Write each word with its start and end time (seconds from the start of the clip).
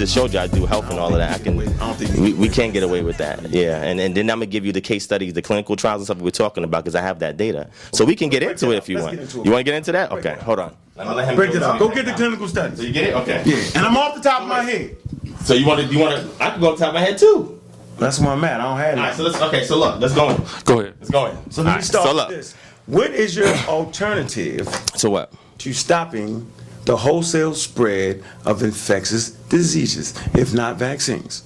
I, 0.00 0.04
I 0.04 0.06
just 0.06 0.14
showed 0.14 0.32
you 0.32 0.40
I 0.40 0.46
do 0.46 0.66
health 0.66 0.90
and 0.90 0.98
all 0.98 1.12
of 1.12 1.18
that. 1.18 1.40
I 1.40 1.42
can. 1.42 1.60
I 1.60 1.64
don't 1.64 1.96
think 1.96 2.16
you 2.16 2.22
We, 2.22 2.32
can 2.32 2.40
we 2.40 2.48
get 2.48 2.54
can't 2.56 2.72
get 2.72 2.82
away 2.82 3.02
with 3.02 3.18
that. 3.18 3.50
Yeah, 3.50 3.82
and 3.82 4.00
and 4.00 4.16
then 4.16 4.30
I'm 4.30 4.38
gonna 4.38 4.46
give 4.46 4.64
you 4.66 4.72
the 4.72 4.80
case 4.80 5.04
studies, 5.04 5.34
the 5.34 5.42
clinical 5.42 5.76
trials 5.76 6.00
and 6.02 6.06
stuff 6.06 6.18
we're 6.18 6.30
talking 6.30 6.64
about 6.64 6.84
because 6.84 6.94
I 6.94 7.02
have 7.02 7.18
that 7.20 7.36
data. 7.36 7.70
So 7.92 8.04
we 8.04 8.16
can 8.16 8.30
get 8.30 8.42
into 8.42 8.72
it 8.72 8.76
if 8.78 8.88
you 8.88 8.98
want. 8.98 9.12
get 9.12 9.20
into 9.20 9.40
it. 9.40 9.46
You 9.46 9.52
want 9.52 9.60
to 9.60 9.64
get 9.64 9.74
into 9.74 9.92
that? 9.92 10.12
Okay, 10.12 10.36
hold 10.40 10.58
on. 10.60 10.76
Let 10.96 11.08
me 11.08 11.14
let 11.14 11.28
him 11.28 11.36
Break 11.36 11.52
go 11.52 11.56
it 11.58 11.62
up. 11.62 11.78
Go 11.78 11.88
get 11.88 12.06
the 12.06 12.12
clinical 12.12 12.48
studies. 12.48 12.78
So 12.78 12.84
you 12.84 12.92
get 12.92 13.08
it? 13.08 13.14
Okay. 13.14 13.42
Yeah, 13.46 13.56
and 13.76 13.86
I'm 13.86 13.96
off 13.96 14.14
the 14.14 14.22
top 14.22 14.42
of 14.42 14.48
my 14.48 14.62
head. 14.62 14.96
So 15.44 15.54
you 15.54 15.66
want 15.66 15.80
to? 15.80 15.86
You 15.92 16.00
want 16.00 16.16
to? 16.16 16.44
I 16.44 16.50
can 16.50 16.60
go 16.60 16.72
to 16.72 16.78
the 16.78 16.84
top 16.84 16.88
of 16.90 16.94
my 16.94 17.00
head 17.00 17.18
too. 17.18 17.60
That's 17.98 18.18
where 18.18 18.30
I'm 18.30 18.44
at. 18.44 18.60
I 18.60 18.64
don't 18.64 18.78
have 18.78 18.94
it. 18.94 18.98
All 18.98 19.04
right. 19.06 19.14
So 19.14 19.22
let's. 19.24 19.40
Okay. 19.40 19.64
So 19.64 19.78
look. 19.78 20.00
Let's 20.00 20.14
go 20.14 20.30
in. 20.30 20.36
Go 20.64 20.80
ahead. 20.80 20.94
Let's 21.00 21.10
go 21.10 21.26
in. 21.26 21.50
So 21.50 21.62
let 21.62 21.68
All 21.68 21.72
me 21.74 21.76
right, 21.78 21.84
start 21.84 22.04
so 22.04 22.10
with 22.14 22.16
look. 22.16 22.28
this. 22.30 22.54
What 22.86 23.10
is 23.12 23.36
your 23.36 23.54
alternative 23.68 24.66
So 24.96 25.10
what? 25.10 25.32
to 25.58 25.72
stopping 25.74 26.50
the 26.90 26.96
wholesale 26.96 27.54
spread 27.54 28.20
of 28.44 28.64
infectious 28.64 29.30
diseases, 29.48 30.12
if 30.34 30.52
not 30.52 30.76
vaccines? 30.76 31.44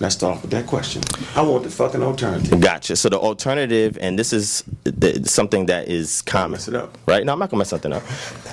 Let's 0.00 0.14
start 0.14 0.36
off 0.36 0.42
with 0.42 0.50
that 0.52 0.66
question. 0.66 1.02
I 1.34 1.42
want 1.42 1.64
the 1.64 1.70
fucking 1.70 2.02
alternative. 2.02 2.58
Gotcha. 2.58 2.96
So 2.96 3.10
the 3.10 3.18
alternative, 3.18 3.98
and 4.00 4.18
this 4.18 4.32
is 4.32 4.64
the, 4.84 5.22
something 5.28 5.66
that 5.66 5.88
is 5.88 6.22
common. 6.22 6.52
mess 6.52 6.68
it 6.68 6.74
up. 6.74 6.96
Right? 7.04 7.26
No, 7.26 7.34
I'm 7.34 7.38
not 7.38 7.50
gonna 7.50 7.58
mess 7.58 7.68
something 7.68 7.92
up. 7.92 8.04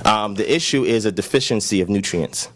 Um, 0.05 0.36
the 0.36 0.53
issue 0.53 0.83
is 0.83 1.05
a 1.05 1.14
deficiency 1.14 1.80
of 1.80 1.88
nutrients. 1.88 2.49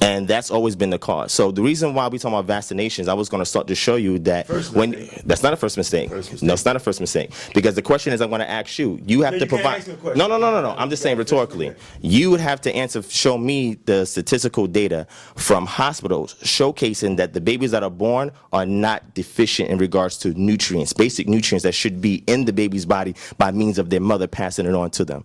And 0.00 0.28
that's 0.28 0.50
always 0.50 0.76
been 0.76 0.90
the 0.90 0.98
cause. 0.98 1.32
So 1.32 1.50
the 1.50 1.62
reason 1.62 1.94
why 1.94 2.08
we 2.08 2.18
talk 2.18 2.28
about 2.32 2.46
vaccinations, 2.46 3.08
I 3.08 3.14
was 3.14 3.28
going 3.28 3.40
to 3.40 3.46
start 3.46 3.66
to 3.68 3.74
show 3.74 3.96
you 3.96 4.18
that 4.20 4.46
First 4.46 4.72
when 4.74 4.90
mistake. 4.90 5.22
that's 5.24 5.42
not 5.42 5.52
a 5.52 5.56
first 5.56 5.76
mistake. 5.76 6.10
First 6.10 6.32
mistake. 6.32 6.46
No, 6.46 6.52
it's 6.54 6.64
not 6.64 6.76
a 6.76 6.78
first 6.80 7.00
mistake. 7.00 7.30
Because 7.54 7.74
the 7.74 7.82
question 7.82 8.12
is, 8.12 8.20
I'm 8.20 8.28
going 8.28 8.40
to 8.40 8.48
ask 8.50 8.78
you. 8.78 9.00
You 9.06 9.22
have 9.22 9.32
No, 9.34 9.38
to 9.40 9.44
you 9.44 9.48
provide. 9.48 9.78
ask 9.78 9.88
me 9.88 9.94
a 9.94 9.96
question. 9.96 10.18
No, 10.18 10.26
no, 10.26 10.36
no, 10.38 10.50
no, 10.50 10.60
no. 10.62 10.74
I'm 10.76 10.90
just 10.90 11.02
saying 11.02 11.16
rhetorically. 11.18 11.74
You 12.02 12.30
would 12.30 12.40
have 12.40 12.60
to 12.62 12.74
answer, 12.74 13.02
show 13.02 13.38
me 13.38 13.74
the 13.86 14.04
statistical 14.04 14.66
data 14.66 15.06
from 15.36 15.66
hospitals 15.66 16.34
showcasing 16.42 17.16
that 17.16 17.32
the 17.32 17.40
babies 17.40 17.70
that 17.70 17.82
are 17.82 17.90
born 17.90 18.30
are 18.52 18.66
not 18.66 19.14
deficient 19.14 19.70
in 19.70 19.78
regards 19.78 20.18
to 20.18 20.34
nutrients, 20.34 20.92
basic 20.92 21.28
nutrients 21.28 21.62
that 21.62 21.72
should 21.72 22.00
be 22.00 22.22
in 22.26 22.44
the 22.44 22.52
baby's 22.52 22.84
body 22.86 23.14
by 23.38 23.50
means 23.50 23.78
of 23.78 23.90
their 23.90 24.00
mother 24.00 24.26
passing 24.26 24.66
it 24.66 24.74
on 24.74 24.90
to 24.90 25.04
them. 25.04 25.24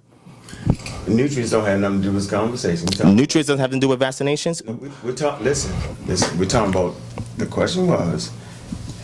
Nutrients 1.16 1.52
don't 1.52 1.66
have 1.66 1.80
nothing 1.80 1.98
to 2.02 2.04
do 2.04 2.12
with 2.14 2.24
this 2.24 2.30
conversation. 2.32 2.86
We're 2.92 2.98
talking, 2.98 3.16
Nutrients 3.16 3.48
doesn't 3.48 3.60
have 3.60 3.72
to 3.72 3.80
do 3.80 3.88
with 3.88 4.00
vaccinations. 4.00 4.64
we- 4.66 4.90
we're 5.04 5.16
talking 5.16 5.44
listen, 5.46 5.72
listen, 6.06 6.38
we're 6.38 6.46
talking 6.46 6.72
about, 6.74 6.96
the 7.38 7.46
question 7.46 7.88
was, 7.88 8.32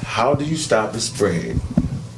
how 0.03 0.35
do 0.35 0.45
you 0.45 0.55
stop 0.55 0.93
the 0.93 1.01
spread 1.01 1.59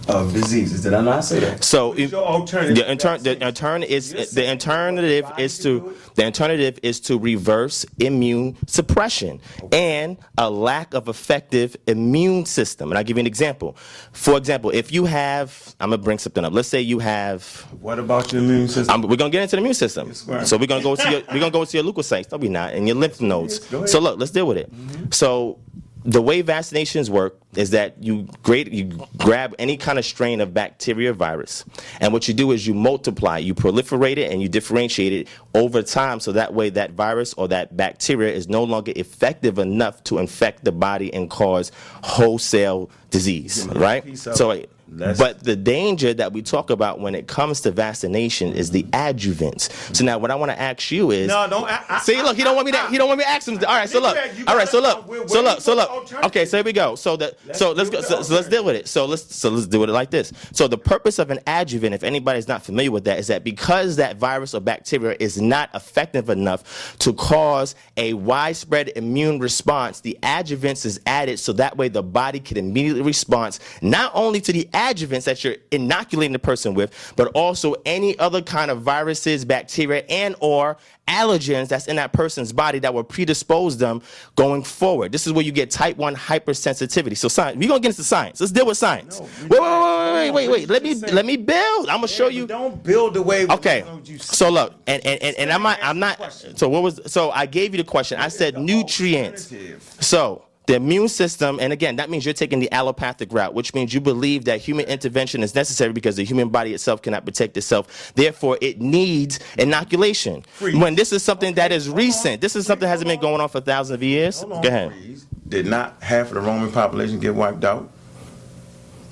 of 0.09 0.33
diseases? 0.33 0.83
Did 0.83 0.94
I 0.94 1.02
not 1.02 1.23
say 1.23 1.39
that? 1.39 1.63
So 1.63 1.93
if- 1.98 2.11
your 2.11 2.23
alternative? 2.26 2.76
the 2.76 2.92
intern, 2.92 3.23
the 3.23 3.36
vaccine? 3.36 3.48
intern 3.48 3.83
is 3.83 4.31
the 4.33 4.49
alternative 4.49 5.31
is 5.37 5.59
to 5.59 5.95
the 6.15 6.26
alternative 6.26 6.80
is 6.83 6.99
to 7.02 7.17
reverse 7.20 7.86
immune 7.99 8.58
suppression 8.67 9.39
and 9.71 10.17
a 10.37 10.49
lack 10.49 10.93
of 10.93 11.08
effective 11.08 11.76
immune 11.87 12.45
system. 12.45 12.92
And 12.92 12.98
I'll 12.98 13.04
give 13.04 13.17
you 13.17 13.21
an 13.21 13.27
example. 13.27 13.77
For 14.11 14.37
example, 14.37 14.71
if 14.71 14.92
you 14.92 15.05
have, 15.05 15.76
I'm 15.80 15.89
gonna 15.89 16.02
bring 16.02 16.17
something 16.17 16.43
up. 16.43 16.54
Let's 16.54 16.67
say 16.67 16.81
you 16.81 16.99
have 16.99 17.43
What 17.80 17.99
about 17.99 18.31
your 18.31 18.42
immune 18.42 18.67
system? 18.67 18.93
I'm, 18.93 19.10
we're 19.10 19.15
gonna 19.17 19.30
get 19.30 19.43
into 19.43 19.55
the 19.55 19.61
immune 19.61 19.73
system. 19.73 20.08
Yes, 20.08 20.49
so 20.49 20.58
we're 20.58 20.67
gonna 20.67 20.83
go 20.83 20.95
to 20.95 21.10
your 21.10 21.21
we're 21.31 21.39
gonna 21.39 21.52
go 21.52 21.65
to 21.65 21.77
your 21.77 21.86
leukocytes. 21.92 22.31
No, 22.31 22.37
we 22.37 22.49
not, 22.49 22.73
and 22.73 22.87
your 22.87 22.95
lymph 22.95 23.21
nodes. 23.21 23.67
Yes, 23.71 23.92
so 23.92 23.99
look, 23.99 24.20
let's 24.20 24.31
deal 24.31 24.48
with 24.48 24.58
it. 24.58 24.73
Mm-hmm. 24.73 25.11
So 25.11 25.60
the 26.07 26.21
way 26.21 26.41
vaccinations 26.41 27.09
work 27.09 27.37
is 27.55 27.71
that 27.71 28.01
you 28.01 28.29
grade 28.41 28.73
you 28.73 28.85
grab 29.17 29.53
any 29.59 29.75
kind 29.75 29.99
of 29.99 30.05
strain 30.05 30.39
of 30.39 30.53
bacteria 30.53 31.11
or 31.11 31.13
virus, 31.13 31.65
and 31.99 32.13
what 32.13 32.29
you 32.29 32.33
do 32.33 32.51
is 32.53 32.65
you 32.65 32.73
multiply, 32.73 33.37
you 33.37 33.53
proliferate 33.53 34.15
it, 34.15 34.31
and 34.31 34.41
you 34.41 34.47
differentiate 34.47 35.11
it 35.11 35.27
over 35.53 35.83
time. 35.83 36.21
So 36.21 36.31
that 36.31 36.53
way, 36.53 36.69
that 36.69 36.91
virus 36.91 37.33
or 37.33 37.49
that 37.49 37.75
bacteria 37.75 38.33
is 38.33 38.47
no 38.47 38.63
longer 38.63 38.93
effective 38.95 39.59
enough 39.59 40.01
to 40.05 40.17
infect 40.17 40.63
the 40.63 40.71
body 40.71 41.13
and 41.13 41.29
cause 41.29 41.73
wholesale 42.03 42.89
disease. 43.09 43.65
Give 43.65 43.73
me 43.73 43.79
a 43.79 43.83
Right. 43.83 44.17
So. 44.17 44.63
It. 44.89 44.98
Let's- 44.98 45.20
But 45.20 45.43
the 45.43 45.55
danger 45.55 46.14
that 46.14 46.33
we 46.33 46.42
talk 46.42 46.70
about 46.70 46.99
when 46.99 47.15
it 47.15 47.27
comes 47.27 47.61
to 47.61 47.71
vaccination 47.71 48.53
is 48.53 48.71
the 48.71 48.83
adjuvants. 48.83 49.95
So 49.95 50.03
now, 50.05 50.17
what 50.17 50.31
I 50.31 50.36
want 50.36 50.52
to 50.52 50.59
ask 50.59 50.92
you 50.92 51.11
is, 51.11 51.27
No, 51.27 51.48
don't. 51.49 51.70
I, 51.70 51.83
I, 51.89 51.99
see, 51.99 52.21
look, 52.21 52.37
he 52.37 52.43
don't 52.43 52.55
want 52.55 52.65
me 52.65 52.71
to. 52.71 52.87
He 52.87 52.98
don't 52.98 53.08
want 53.08 53.20
me 53.20 53.23
to 53.25 53.30
ask 53.30 53.48
him. 53.48 53.58
All 53.67 53.75
right, 53.75 53.89
so 53.89 53.99
look. 53.99 54.17
All 54.48 54.55
right, 54.55 54.67
so 54.67 54.80
look. 54.80 55.30
So 55.30 55.42
look. 55.42 55.61
So 55.61 55.75
look. 55.75 56.14
Okay, 56.25 56.45
so 56.45 56.58
here 56.58 56.64
we 56.64 56.73
go. 56.73 56.95
So 56.95 57.15
that. 57.17 57.36
Let's 57.45 57.59
So 57.59 57.71
let's 57.71 57.89
go. 57.89 58.02
So, 58.02 58.21
so 58.21 58.36
let's 58.36 58.48
deal 58.48 58.64
with 58.64 58.75
it. 58.75 58.87
So 58.87 59.05
let's. 59.05 59.36
So 59.36 59.49
let's 59.49 59.67
do 59.67 59.83
it 59.83 59.89
like 59.89 60.09
this. 60.11 60.31
So 60.53 60.67
the 60.67 60.77
purpose 60.77 61.19
of 61.19 61.31
an 61.31 61.39
adjuvant, 61.48 61.93
if 61.93 62.04
anybody's 62.04 62.48
not 62.48 62.64
familiar 62.64 62.92
with 62.92 63.04
that, 63.05 63.19
is 63.19 63.27
that 63.27 63.43
because 63.43 63.95
that 63.98 64.17
virus 64.17 64.54
or 64.54 64.59
bacteria 64.61 65.15
is 65.19 65.42
not 65.42 65.69
effective 65.73 66.30
enough 66.30 66.95
to 66.99 67.14
cause 67.14 67.75
a 67.98 68.14
widespread 68.14 68.89
immune 68.95 69.39
response, 69.39 70.02
the 70.02 70.17
adjuvants 70.23 70.86
is 70.86 70.99
added 71.05 71.39
so 71.39 71.54
that 71.54 71.77
way 71.77 71.87
the 71.87 72.04
body 72.04 72.39
can 72.39 72.58
immediately 72.58 73.02
respond 73.02 73.59
not 73.81 74.11
only 74.14 74.42
to 74.42 74.52
the 74.54 74.67
adjuvants 74.77 75.26
that 75.26 75.43
you're 75.43 75.55
inoculating 75.71 76.33
the 76.33 76.39
person 76.39 76.76
with, 76.76 77.14
but 77.15 77.27
also 77.33 77.76
any 77.86 78.17
other 78.20 78.42
kind 78.42 78.70
of 78.70 78.82
viruses, 78.82 79.43
bacteria, 79.43 80.04
and 80.08 80.36
or 80.39 80.77
allergens 81.08 81.70
that's 81.70 81.88
in 81.88 81.95
that 81.95 82.11
person's 82.14 82.54
body 82.54 82.80
that 82.80 82.93
will 82.93 83.04
predispose 83.04 83.77
them 83.77 84.02
going 84.36 84.61
forward. 84.61 85.11
This 85.11 85.26
is 85.26 85.33
where 85.33 85.43
you 85.43 85.52
get 85.52 85.71
type 85.71 85.98
1 85.98 86.16
hypersensitivity. 86.16 87.17
So 87.17 87.27
science, 87.27 87.58
we're 87.58 87.67
gonna 87.67 87.80
get 87.80 87.89
into 87.89 88.04
science. 88.04 88.39
Let's 88.39 88.52
deal 88.52 88.66
with 88.66 88.77
science. 88.77 89.20
No, 89.20 89.26
wait, 89.49 89.60
wait, 89.60 90.32
wait, 90.32 90.32
wait, 90.32 90.49
wait, 90.49 90.49
wait. 90.49 90.70
Let 90.70 90.83
me 90.83 90.95
let 90.95 91.26
me 91.26 91.37
build. 91.37 91.89
I'm 91.89 91.98
gonna 91.98 92.08
show 92.08 92.27
you. 92.27 92.45
Don't 92.45 92.83
build 92.83 93.16
the 93.16 93.21
way. 93.21 93.48
Okay. 93.48 93.83
So 94.20 94.49
look, 94.49 94.76
and 94.86 95.04
and, 95.05 95.21
and, 95.23 95.36
and 95.37 95.52
I'm 95.52 95.64
not 95.64 95.80
I'm 95.82 95.99
not 95.99 96.33
so 96.55 96.70
what 96.70 96.83
was 96.83 96.99
so 97.05 97.32
I 97.32 97.45
gave 97.45 97.73
you 97.73 97.77
the 97.77 97.89
question. 97.89 98.20
I 98.20 98.27
said 98.27 98.58
nutrients. 98.58 99.54
So 100.02 100.46
the 100.67 100.76
immune 100.76 101.08
system, 101.08 101.60
and 101.60 101.73
again, 101.73 101.95
that 101.95 102.10
means 102.10 102.26
you're 102.26 102.33
taking 102.33 102.60
the 102.60 102.72
allopathic 102.72 103.32
route, 103.32 103.54
which 103.54 103.73
means 103.73 103.94
you 103.94 104.02
believe 104.02 104.45
that 104.45 104.60
human 104.60 104.86
intervention 104.86 105.42
is 105.42 105.55
necessary 105.55 105.94
because 105.94 106.17
the 106.17 106.26
human 106.26 106.50
body 106.50 106.73
itself 106.73 107.02
cannot 107.02 107.26
protect 107.26 107.55
itself. 107.58 108.11
Therefore, 108.16 108.58
it 108.61 108.80
needs 108.80 109.39
inoculation. 109.58 110.44
Freeze. 110.54 110.76
When 110.76 110.95
this 110.95 111.14
is 111.14 111.23
something 111.23 111.55
that 111.55 111.72
is 111.72 111.89
recent, 111.89 112.42
this 112.42 112.55
is 112.55 112.66
something 112.67 112.82
that 112.86 112.89
hasn't 112.89 113.08
been 113.08 113.20
going 113.20 113.39
on 113.39 113.48
for 113.48 113.61
thousands 113.61 113.95
of 113.95 114.04
years. 114.04 114.44
Go 114.44 114.60
ahead. 114.61 114.92
please. 114.92 115.26
Did 115.48 115.66
not 115.66 116.04
half 116.04 116.28
of 116.28 116.33
the 116.33 116.42
Roman 116.42 116.70
population 116.70 117.20
get 117.20 117.34
wiped 117.34 117.64
out? 117.64 117.89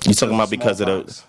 You're 0.04 0.12
talking 0.12 0.34
about 0.34 0.50
because 0.50 0.80
of 0.82 0.86
the 0.86 1.22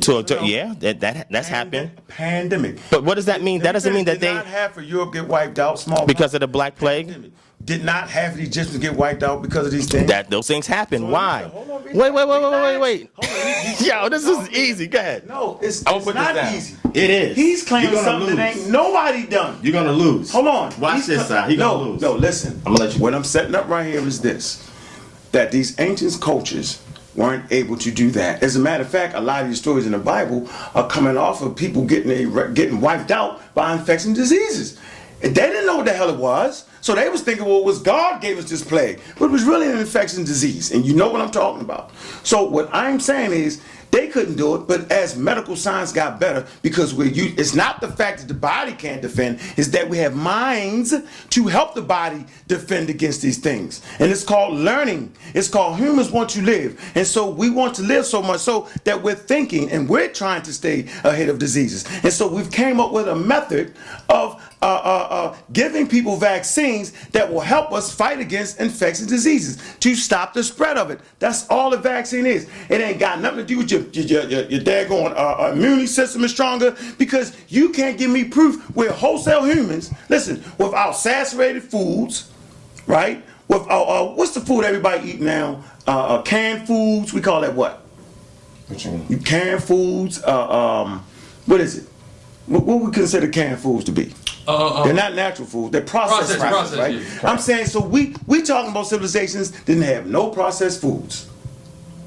to, 0.00 0.22
to, 0.22 0.46
yeah 0.46 0.74
that, 0.78 1.00
that 1.00 1.26
that's 1.30 1.48
happened. 1.48 1.90
Pandemic. 2.06 2.78
But 2.90 3.04
what 3.04 3.16
does 3.16 3.26
that 3.26 3.42
mean? 3.42 3.60
That 3.60 3.72
doesn't 3.72 3.92
mean 3.92 4.04
that 4.06 4.20
they 4.20 4.32
not 4.32 4.46
half 4.46 4.78
of 4.78 4.84
Europe 4.84 5.12
get 5.12 5.26
wiped 5.26 5.58
out. 5.58 5.78
Small 5.78 6.06
because 6.06 6.32
of 6.32 6.40
the 6.40 6.46
Black 6.46 6.76
Plague. 6.76 7.32
Did 7.64 7.84
not 7.84 8.08
have 8.10 8.32
of 8.32 8.38
the 8.38 8.44
Egyptians 8.44 8.78
get 8.78 8.94
wiped 8.94 9.22
out 9.22 9.42
because 9.42 9.66
of 9.66 9.72
these 9.72 9.86
things? 9.88 10.08
That 10.08 10.30
those 10.30 10.46
things 10.46 10.66
happen. 10.66 11.00
So, 11.02 11.06
Why? 11.08 11.42
on, 11.44 11.68
Wait, 11.84 11.94
wait, 11.94 12.12
wait, 12.12 12.28
wait, 12.28 12.42
wait, 12.42 12.78
wait, 12.80 13.10
wait. 13.20 13.80
Yo, 13.86 14.08
this 14.08 14.24
is 14.24 14.50
easy. 14.50 14.86
Go 14.86 14.98
ahead. 14.98 15.26
No, 15.28 15.58
it's, 15.60 15.82
it's 15.86 16.06
not 16.06 16.34
down. 16.34 16.54
easy. 16.54 16.76
It 16.94 17.10
is. 17.10 17.36
He's 17.36 17.64
claiming 17.66 17.92
You're 17.92 18.02
something 18.04 18.36
that 18.36 18.54
lose. 18.54 18.62
ain't 18.64 18.70
nobody 18.72 19.26
done. 19.26 19.58
You're 19.62 19.72
gonna 19.74 19.92
lose. 19.92 20.30
Hold 20.32 20.46
on. 20.48 20.80
Watch 20.80 20.94
He's 20.96 21.06
this 21.08 21.26
cl- 21.26 21.42
side. 21.42 21.50
He 21.50 21.56
no, 21.56 21.76
gonna 21.78 21.90
lose. 21.90 22.00
no, 22.00 22.12
listen. 22.14 22.54
I'm 22.64 22.72
gonna 22.74 22.84
let 22.86 22.94
you- 22.96 23.02
What 23.02 23.14
I'm 23.14 23.24
setting 23.24 23.54
up 23.54 23.68
right 23.68 23.86
here 23.86 24.00
is 24.06 24.20
this: 24.22 24.66
that 25.32 25.50
these 25.52 25.78
ancient 25.78 26.18
cultures 26.22 26.80
weren't 27.16 27.44
able 27.52 27.76
to 27.78 27.90
do 27.90 28.10
that. 28.12 28.42
As 28.42 28.56
a 28.56 28.60
matter 28.60 28.84
of 28.84 28.88
fact, 28.88 29.14
a 29.14 29.20
lot 29.20 29.42
of 29.42 29.48
these 29.48 29.58
stories 29.58 29.84
in 29.84 29.92
the 29.92 29.98
Bible 29.98 30.48
are 30.74 30.88
coming 30.88 31.16
off 31.18 31.42
of 31.42 31.54
people 31.56 31.84
getting 31.84 32.10
a, 32.12 32.48
getting 32.48 32.80
wiped 32.80 33.10
out 33.10 33.40
by 33.54 33.74
infectious 33.74 34.12
diseases. 34.14 34.78
And 35.22 35.34
they 35.34 35.46
didn't 35.48 35.66
know 35.66 35.76
what 35.78 35.86
the 35.86 35.92
hell 35.92 36.08
it 36.10 36.16
was. 36.18 36.64
So 36.80 36.94
they 36.94 37.08
was 37.08 37.22
thinking, 37.22 37.44
well, 37.44 37.58
it 37.58 37.64
was 37.64 37.80
God 37.80 38.20
gave 38.20 38.38
us 38.38 38.48
this 38.48 38.62
plague. 38.62 39.00
But 39.18 39.26
it 39.26 39.30
was 39.30 39.44
really 39.44 39.70
an 39.70 39.78
infection 39.78 40.24
disease. 40.24 40.72
And 40.72 40.84
you 40.84 40.94
know 40.94 41.10
what 41.10 41.20
I'm 41.20 41.30
talking 41.30 41.60
about. 41.60 41.90
So 42.22 42.44
what 42.44 42.68
I'm 42.72 43.00
saying 43.00 43.32
is 43.32 43.60
they 43.90 44.08
couldn't 44.08 44.36
do 44.36 44.54
it, 44.54 44.66
but 44.68 44.90
as 44.92 45.16
medical 45.16 45.56
science 45.56 45.92
got 45.92 46.20
better, 46.20 46.46
because 46.62 46.94
we 46.94 47.08
it's 47.10 47.54
not 47.54 47.80
the 47.80 47.88
fact 47.88 48.20
that 48.20 48.28
the 48.28 48.34
body 48.34 48.72
can't 48.72 49.00
defend, 49.00 49.40
it's 49.56 49.68
that 49.68 49.88
we 49.88 49.96
have 49.98 50.14
minds 50.14 50.94
to 51.30 51.46
help 51.46 51.74
the 51.74 51.82
body 51.82 52.26
defend 52.48 52.90
against 52.90 53.22
these 53.22 53.38
things. 53.38 53.82
And 53.98 54.10
it's 54.10 54.24
called 54.24 54.54
learning. 54.54 55.14
It's 55.34 55.48
called 55.48 55.78
humans 55.78 56.10
want 56.10 56.30
to 56.30 56.42
live. 56.42 56.78
And 56.94 57.06
so 57.06 57.30
we 57.30 57.50
want 57.50 57.74
to 57.76 57.82
live 57.82 58.04
so 58.04 58.20
much 58.20 58.40
so 58.40 58.68
that 58.84 59.02
we're 59.02 59.14
thinking 59.14 59.70
and 59.70 59.88
we're 59.88 60.12
trying 60.12 60.42
to 60.42 60.52
stay 60.52 60.82
ahead 61.04 61.28
of 61.28 61.38
diseases. 61.38 61.86
And 62.02 62.12
so 62.12 62.28
we've 62.28 62.50
came 62.50 62.80
up 62.80 62.92
with 62.92 63.08
a 63.08 63.16
method 63.16 63.74
of 64.08 64.47
uh, 64.60 64.66
uh, 64.66 65.06
uh, 65.10 65.36
giving 65.52 65.86
people 65.86 66.16
vaccines 66.16 66.92
that 67.08 67.32
will 67.32 67.40
help 67.40 67.72
us 67.72 67.94
fight 67.94 68.18
against 68.18 68.60
infectious 68.60 69.06
diseases 69.06 69.58
to 69.80 69.94
stop 69.94 70.34
the 70.34 70.42
spread 70.42 70.76
of 70.76 70.90
it. 70.90 71.00
That's 71.18 71.48
all 71.48 71.70
the 71.70 71.76
vaccine 71.76 72.26
is. 72.26 72.48
It 72.68 72.80
ain't 72.80 72.98
got 72.98 73.20
nothing 73.20 73.38
to 73.38 73.44
do 73.44 73.58
with 73.58 73.70
your 73.70 73.82
your 73.82 74.24
your, 74.24 74.42
your 74.50 74.60
daggone 74.60 75.14
uh, 75.16 75.52
immune 75.52 75.86
system 75.86 76.24
is 76.24 76.32
stronger 76.32 76.76
because 76.98 77.36
you 77.48 77.70
can't 77.70 77.98
give 77.98 78.10
me 78.10 78.24
proof 78.24 78.74
we're 78.74 78.92
wholesale 78.92 79.44
humans. 79.44 79.92
Listen, 80.08 80.42
without 80.58 80.92
saturated 80.92 81.62
foods, 81.62 82.30
right? 82.86 83.22
with 83.48 83.62
uh, 83.68 83.82
uh, 83.82 84.14
what's 84.14 84.32
the 84.32 84.40
food 84.40 84.64
everybody 84.64 85.10
eat 85.10 85.20
now? 85.20 85.64
Uh, 85.86 86.16
uh, 86.16 86.22
canned 86.22 86.66
foods. 86.66 87.12
We 87.12 87.20
call 87.20 87.40
that 87.40 87.54
what? 87.54 87.82
You? 88.70 89.06
You 89.08 89.18
canned 89.18 89.64
foods. 89.64 90.22
Uh, 90.22 90.82
um, 90.82 91.04
what 91.46 91.60
is 91.60 91.78
it? 91.78 91.88
What, 92.46 92.64
what 92.64 92.80
we 92.80 92.92
consider 92.92 93.28
canned 93.28 93.58
foods 93.60 93.84
to 93.84 93.92
be? 93.92 94.14
Uh, 94.48 94.66
uh, 94.80 94.82
They're 94.84 94.94
not 94.94 95.14
natural 95.14 95.46
foods. 95.46 95.72
They're 95.72 95.82
processed, 95.82 96.38
Processed, 96.38 96.74
foods, 96.74 96.76
processed, 96.76 96.78
right? 97.12 97.22
yeah. 97.24 97.30
I'm 97.30 97.38
saying 97.38 97.66
so. 97.66 97.80
We 97.84 98.14
we 98.26 98.42
talking 98.42 98.70
about 98.70 98.86
civilizations 98.86 99.50
didn't 99.50 99.82
have 99.84 100.06
no 100.06 100.30
processed 100.30 100.80
foods. 100.80 101.26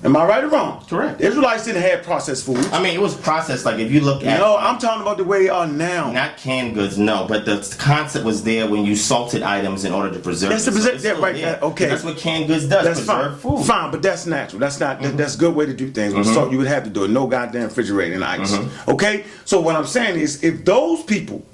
Am 0.03 0.17
I 0.17 0.25
right 0.25 0.43
or 0.43 0.47
wrong? 0.47 0.83
Correct. 0.89 1.19
The 1.19 1.27
Israelites 1.27 1.65
didn't 1.65 1.83
have 1.83 2.01
processed 2.01 2.43
foods. 2.47 2.67
I 2.73 2.81
mean, 2.81 2.95
it 2.95 2.99
was 2.99 3.13
processed. 3.13 3.65
Like 3.65 3.77
if 3.77 3.91
you 3.91 4.01
look 4.01 4.23
at 4.25 4.39
No, 4.39 4.57
I'm 4.57 4.79
talking 4.79 5.03
about 5.03 5.17
the 5.17 5.23
way 5.23 5.43
they 5.43 5.49
are 5.49 5.67
now. 5.67 6.11
not 6.11 6.37
canned 6.37 6.73
goods, 6.73 6.97
no, 6.97 7.27
but 7.29 7.45
the 7.45 7.57
concept 7.77 8.25
was 8.25 8.43
there 8.43 8.67
when 8.67 8.83
you 8.83 8.95
salted 8.95 9.43
items 9.43 9.85
in 9.85 9.93
order 9.93 10.11
to 10.11 10.17
preserve. 10.17 10.49
That's 10.49 10.65
the 10.65 10.71
it. 10.71 10.73
So 10.73 10.89
preser- 10.89 10.93
it's 10.95 11.03
yeah, 11.03 11.11
right, 11.11 11.35
there. 11.35 11.59
okay. 11.61 11.85
That's 11.89 12.03
what 12.03 12.17
canned 12.17 12.47
goods 12.47 12.65
does. 12.67 12.83
That's 12.83 13.01
fine. 13.01 13.35
food. 13.35 13.51
Mm-hmm. 13.57 13.63
Fine, 13.65 13.91
but 13.91 14.01
that's 14.01 14.25
natural. 14.25 14.59
That's 14.59 14.79
not. 14.79 14.99
that- 15.03 15.17
that's 15.17 15.35
a 15.35 15.37
good 15.37 15.53
way 15.53 15.67
to 15.67 15.73
do 15.73 15.91
things. 15.91 16.15
With 16.15 16.25
salt, 16.25 16.51
you 16.51 16.57
would 16.57 16.65
have 16.65 16.83
to 16.85 16.89
do 16.89 17.03
it. 17.03 17.09
No 17.11 17.27
goddamn 17.27 17.65
refrigerating 17.65 18.23
ice. 18.23 18.53
Mm-hmm. 18.53 18.89
Okay. 18.93 19.25
So 19.45 19.61
what 19.61 19.75
I'm 19.75 19.85
saying 19.85 20.19
is, 20.19 20.43
if 20.43 20.65
those 20.65 21.03
people, 21.03 21.45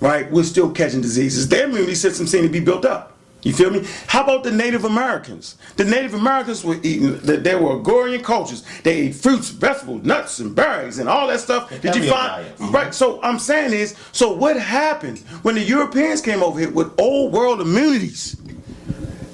right, 0.00 0.30
we're 0.30 0.42
still 0.44 0.70
catching 0.70 1.00
diseases, 1.00 1.48
their 1.48 1.66
immunity 1.66 1.94
system 1.94 2.26
seemed 2.26 2.44
to 2.46 2.52
be 2.52 2.60
built 2.60 2.84
up. 2.84 3.16
You 3.42 3.54
feel 3.54 3.70
me? 3.70 3.86
How 4.06 4.22
about 4.22 4.44
the 4.44 4.50
Native 4.50 4.84
Americans? 4.84 5.56
The 5.76 5.84
Native 5.84 6.12
Americans 6.12 6.62
were 6.62 6.76
eating. 6.82 7.18
the- 7.20 7.38
They 7.38 7.54
were 7.54 7.78
agrarian 7.78 8.22
cultures. 8.22 8.64
They 8.82 8.92
ate 9.06 9.14
fruits, 9.14 9.48
vegetables, 9.48 10.04
nuts, 10.04 10.40
and 10.40 10.54
berries, 10.54 10.98
and 10.98 11.08
all 11.08 11.26
that 11.28 11.40
stuff. 11.40 11.70
Did 11.80 11.96
you 11.96 12.02
find? 12.10 12.44
Right. 12.70 12.94
So 12.94 13.18
I'm 13.22 13.38
saying 13.38 13.72
is, 13.72 13.94
so 14.12 14.30
what 14.34 14.58
happened 14.58 15.20
when 15.40 15.54
the 15.54 15.62
Europeans 15.62 16.20
came 16.20 16.42
over 16.42 16.60
here 16.60 16.68
with 16.70 16.92
old 17.00 17.32
world 17.32 17.62
immunities? 17.62 18.36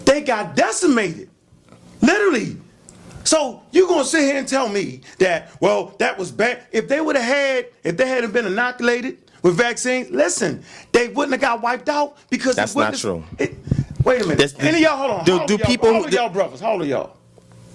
They 0.05 0.21
got 0.21 0.55
decimated. 0.55 1.29
Literally. 2.01 2.59
So 3.25 3.63
you 3.73 3.89
gonna 3.89 4.05
sit 4.05 4.21
here 4.23 4.37
and 4.39 4.47
tell 4.47 4.69
me 4.69 5.01
that, 5.19 5.51
well, 5.61 5.95
that 5.99 6.17
was 6.17 6.31
bad. 6.31 6.63
If 6.71 6.87
they 6.87 7.01
would 7.01 7.17
have 7.17 7.25
had, 7.25 7.67
if 7.83 7.97
they 7.97 8.07
hadn't 8.07 8.31
been 8.33 8.47
inoculated 8.47 9.19
with 9.47 9.57
vaccines, 9.57 10.11
listen, 10.11 10.63
they 10.93 11.09
wouldn't 11.09 11.33
have 11.33 11.41
got 11.41 11.63
wiped 11.63 11.89
out 11.89 12.17
because 12.31 12.57
That's 12.57 12.75
wouldn't 12.75 12.99
true. 12.99 13.23
It, 13.39 13.55
wait 14.05 14.21
a 14.23 14.25
minute. 14.25 14.39
This- 14.39 14.55
Any 14.59 14.79
of 14.79 14.81
y'all, 14.81 14.97
hold 14.97 15.11
on. 15.13 15.25
do- 15.25 15.39
how 15.39 15.47
do 15.47 15.55
y'all- 15.57 15.67
people- 15.67 15.89
How 15.93 15.95
old 16.01 16.07
are 16.07 16.11
y'all 16.11 16.29
brothers? 16.29 16.61
How 16.61 16.73
old 16.73 16.83
are 16.83 16.87
y'all? 16.87 17.17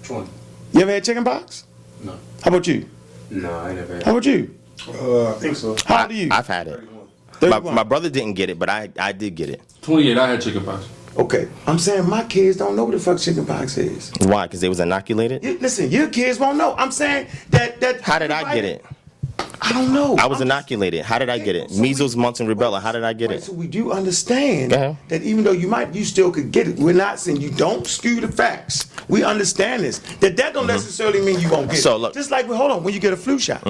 20. 0.04 0.28
You 0.74 0.80
ever 0.82 0.90
had 0.92 1.04
chicken 1.04 1.24
pox? 1.24 1.64
No. 2.04 2.12
How 2.42 2.48
about 2.50 2.66
you? 2.66 2.86
No, 3.30 3.50
I 3.50 3.72
never 3.74 3.94
had 3.94 4.02
How 4.02 4.10
about 4.12 4.26
you? 4.26 4.54
Uh, 4.86 5.30
I 5.30 5.32
think 5.38 5.56
so. 5.56 5.76
How 5.86 6.02
old 6.02 6.10
are 6.10 6.14
you? 6.14 6.28
I've 6.30 6.46
had 6.46 6.68
it. 6.68 6.82
My, 6.82 6.98
31. 7.40 7.74
my 7.74 7.82
brother 7.84 8.10
didn't 8.10 8.34
get 8.34 8.50
it, 8.50 8.58
but 8.58 8.68
I 8.68 8.90
I 8.98 9.12
did 9.12 9.34
get 9.34 9.48
it. 9.48 9.62
28, 9.80 10.18
I 10.18 10.26
had 10.28 10.40
chicken 10.42 10.64
pox. 10.64 10.86
Okay, 11.16 11.48
I'm 11.66 11.78
saying 11.78 12.08
my 12.08 12.24
kids 12.24 12.56
don't 12.56 12.76
know 12.76 12.84
what 12.84 12.92
the 12.92 12.98
fuck 13.00 13.18
chicken 13.18 13.44
pox 13.46 13.76
is. 13.78 14.12
Why? 14.22 14.46
Because 14.46 14.60
they 14.60 14.68
was 14.68 14.80
inoculated. 14.80 15.42
You- 15.44 15.58
listen, 15.60 15.90
your 15.90 16.08
kids 16.08 16.38
won't 16.38 16.56
know. 16.58 16.74
I'm 16.76 16.90
saying 16.92 17.26
that 17.50 17.80
that. 17.80 18.00
How 18.02 18.18
did 18.18 18.30
I 18.30 18.54
get 18.54 18.64
it? 18.64 18.84
I 19.64 19.72
don't 19.72 19.92
know. 19.94 20.16
I 20.16 20.26
was 20.26 20.38
I'm- 20.38 20.48
inoculated. 20.48 21.04
How 21.04 21.18
did 21.18 21.28
I 21.30 21.38
get 21.38 21.54
it? 21.56 21.70
So 21.70 21.80
Measles, 21.80 22.16
mumps, 22.16 22.40
and 22.40 22.48
rubella. 22.48 22.80
How 22.82 22.90
did 22.92 23.04
I 23.04 23.12
get 23.12 23.30
Right, 23.30 23.38
it? 23.38 23.44
So 23.44 23.52
we 23.52 23.66
do 23.68 23.92
understand 23.92 24.72
that 24.72 25.22
even 25.22 25.44
though 25.44 25.52
you 25.52 25.68
might, 25.68 25.94
you 25.94 26.04
still 26.04 26.30
could 26.32 26.50
get 26.50 26.66
it. 26.68 26.76
We're 26.78 26.94
not 26.94 27.20
saying 27.20 27.40
you 27.40 27.50
don't 27.50 27.86
skew 27.86 28.20
the 28.20 28.28
facts. 28.28 28.86
We 29.08 29.22
understand 29.22 29.84
this. 29.84 29.98
That 30.20 30.36
that 30.36 30.52
don't 30.54 30.66
necessarily 30.66 31.20
mean 31.20 31.40
you 31.40 31.48
won't 31.50 31.68
get 31.70 31.76
Mm-hmm. 31.76 31.82
So 31.82 31.94
it. 31.94 31.98
look- 31.98 32.12
Mm-hmm. 32.12 32.18
Just 32.20 32.30
like 32.30 32.46
hold 32.46 32.70
on, 32.72 32.82
when 32.84 32.92
you 32.92 33.00
get 33.00 33.12
a 33.12 33.16
flu 33.16 33.38
shot, 33.38 33.62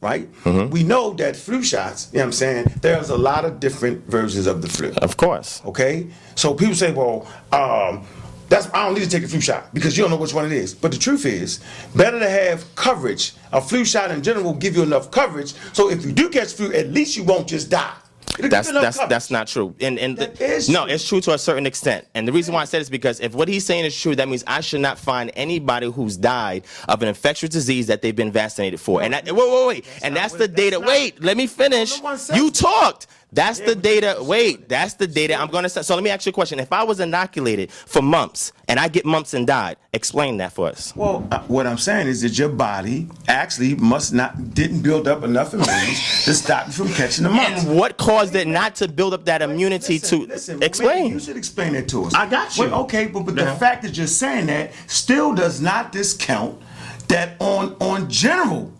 right? 0.00 0.28
We 0.70 0.82
know 0.82 1.12
that 1.14 1.36
flu 1.36 1.62
shots. 1.62 2.08
You 2.12 2.18
know 2.18 2.24
what 2.24 2.26
I'm 2.26 2.32
saying? 2.32 2.72
There's 2.80 3.10
a 3.10 3.16
lot 3.16 3.44
of 3.44 3.60
different 3.60 4.06
versions 4.08 4.46
of 4.46 4.62
the 4.62 4.68
flu. 4.68 4.92
Of 5.02 5.16
course. 5.16 5.60
Okay, 5.66 6.06
so 6.34 6.54
people 6.54 6.74
say, 6.74 6.92
well, 6.92 7.26
um, 7.52 8.04
that's 8.48 8.68
I 8.72 8.84
don't 8.84 8.94
need 8.94 9.04
to 9.04 9.10
take 9.10 9.22
a 9.24 9.28
flu 9.28 9.40
shot 9.40 9.72
because 9.74 9.96
you 9.96 10.02
don't 10.04 10.10
know 10.10 10.16
which 10.16 10.34
one 10.34 10.46
it 10.46 10.52
is. 10.52 10.74
But 10.74 10.92
the 10.92 10.98
truth 10.98 11.26
is, 11.26 11.60
better 11.94 12.18
to 12.18 12.28
have 12.28 12.64
coverage. 12.76 13.32
A 13.52 13.60
flu 13.60 13.84
shot 13.84 14.10
in 14.10 14.22
general 14.22 14.44
will 14.44 14.54
give 14.54 14.76
you 14.76 14.82
enough 14.82 15.10
coverage, 15.10 15.54
so 15.72 15.90
if 15.90 16.04
you 16.04 16.12
do 16.12 16.28
catch 16.28 16.52
flu, 16.54 16.72
at 16.72 16.88
least 16.90 17.16
you 17.16 17.24
won't 17.24 17.48
just 17.48 17.70
die. 17.70 17.94
It'll 18.38 18.50
That's 18.50 18.68
give 18.68 18.74
you 18.74 18.80
enough 18.80 18.82
that's 18.82 18.96
coverage. 18.98 19.10
that's 19.10 19.30
not 19.30 19.46
true. 19.46 19.74
And 19.80 19.98
and 19.98 20.18
the- 20.18 20.66
no, 20.70 20.84
it's 20.84 21.08
true 21.08 21.20
to 21.22 21.32
a 21.32 21.38
certain 21.38 21.64
extent. 21.64 22.06
And 22.14 22.28
the 22.28 22.32
reason 22.32 22.52
why 22.52 22.62
I 22.62 22.64
said 22.66 22.78
it 22.78 22.82
is 22.82 22.90
because 22.90 23.18
if 23.20 23.34
what 23.34 23.48
he's 23.48 23.64
saying 23.64 23.84
is 23.86 23.98
true, 23.98 24.14
that 24.16 24.28
means 24.28 24.44
I 24.46 24.60
should 24.60 24.80
not 24.80 24.98
find 24.98 25.30
anybody 25.36 25.90
who's 25.90 26.16
died 26.18 26.64
of 26.88 27.00
an 27.02 27.08
infectious 27.08 27.48
disease 27.50 27.86
that 27.86 28.02
they've 28.02 28.14
been 28.16 28.32
vaccinated 28.32 28.78
for. 28.80 29.00
And 29.00 29.14
that, 29.14 29.24
wait, 29.24 29.34
wait, 29.36 29.66
wait. 29.66 29.86
and 30.02 30.14
that's 30.14 30.32
the 30.34 30.40
that's 30.48 30.52
data. 30.54 30.78
not- 30.80 30.88
wait, 30.88 31.22
let 31.22 31.36
me 31.36 31.46
finish. 31.46 32.02
No 32.02 32.16
You 32.34 32.50
talked. 32.50 33.06
That's 33.32 33.58
the 33.60 33.74
data. 33.74 34.18
Wait, 34.20 34.68
that's 34.68 34.94
the 34.94 35.06
data 35.06 35.34
I'm 35.34 35.48
going 35.48 35.64
to 35.64 35.68
say. 35.68 35.82
So 35.82 35.94
let 35.94 36.04
me 36.04 36.10
ask 36.10 36.24
you 36.26 36.30
a 36.30 36.32
question. 36.32 36.60
If 36.60 36.72
I 36.72 36.84
was 36.84 37.00
inoculated 37.00 37.72
for 37.72 38.00
mumps 38.00 38.52
and 38.68 38.78
I 38.78 38.88
get 38.88 39.04
mumps 39.04 39.34
and 39.34 39.46
died, 39.46 39.76
explain 39.92 40.36
that 40.38 40.52
for 40.52 40.68
us. 40.68 40.94
Well, 40.94 41.26
uh, 41.30 41.40
what 41.42 41.66
I'm 41.66 41.76
saying 41.78 42.06
is 42.06 42.22
that 42.22 42.38
your 42.38 42.48
body 42.48 43.08
actually 43.26 43.74
must 43.74 44.14
not 44.14 44.54
didn't 44.54 44.82
build 44.82 45.08
up 45.08 45.24
enough 45.24 45.54
immunity 45.54 45.94
to 46.24 46.34
stop 46.34 46.68
you 46.68 46.72
from 46.72 46.88
catching 46.90 47.24
the 47.24 47.30
mumps. 47.30 47.64
And 47.64 47.76
what 47.76 47.96
caused 47.96 48.34
it 48.36 48.46
not 48.46 48.76
to 48.76 48.88
build 48.88 49.12
up 49.12 49.24
that 49.24 49.42
immunity 49.42 49.94
Listen, 49.94 50.20
to 50.20 50.26
listen, 50.26 50.62
explain? 50.62 51.12
You 51.12 51.20
should 51.20 51.36
explain 51.36 51.74
it 51.74 51.88
to 51.88 52.04
us. 52.04 52.14
I 52.14 52.28
got 52.28 52.56
you. 52.56 52.64
Well, 52.64 52.82
okay, 52.82 53.06
but, 53.06 53.24
but 53.24 53.34
the 53.34 53.46
fact 53.56 53.82
that 53.82 53.96
you're 53.96 54.06
saying 54.06 54.46
that 54.46 54.72
still 54.86 55.34
does 55.34 55.60
not 55.60 55.92
discount 55.92 56.60
that 57.08 57.36
on 57.40 57.76
on 57.80 58.08
general, 58.08 58.72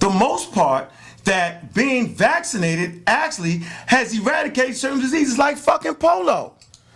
the 0.00 0.10
most 0.10 0.52
part 0.52 0.90
that 1.24 1.74
being 1.74 2.14
vaccinated 2.14 3.02
actually 3.06 3.58
has 3.86 4.18
eradicated 4.18 4.76
certain 4.76 5.00
diseases 5.00 5.38
like 5.38 5.56
fucking 5.56 5.94
polio. 5.94 6.52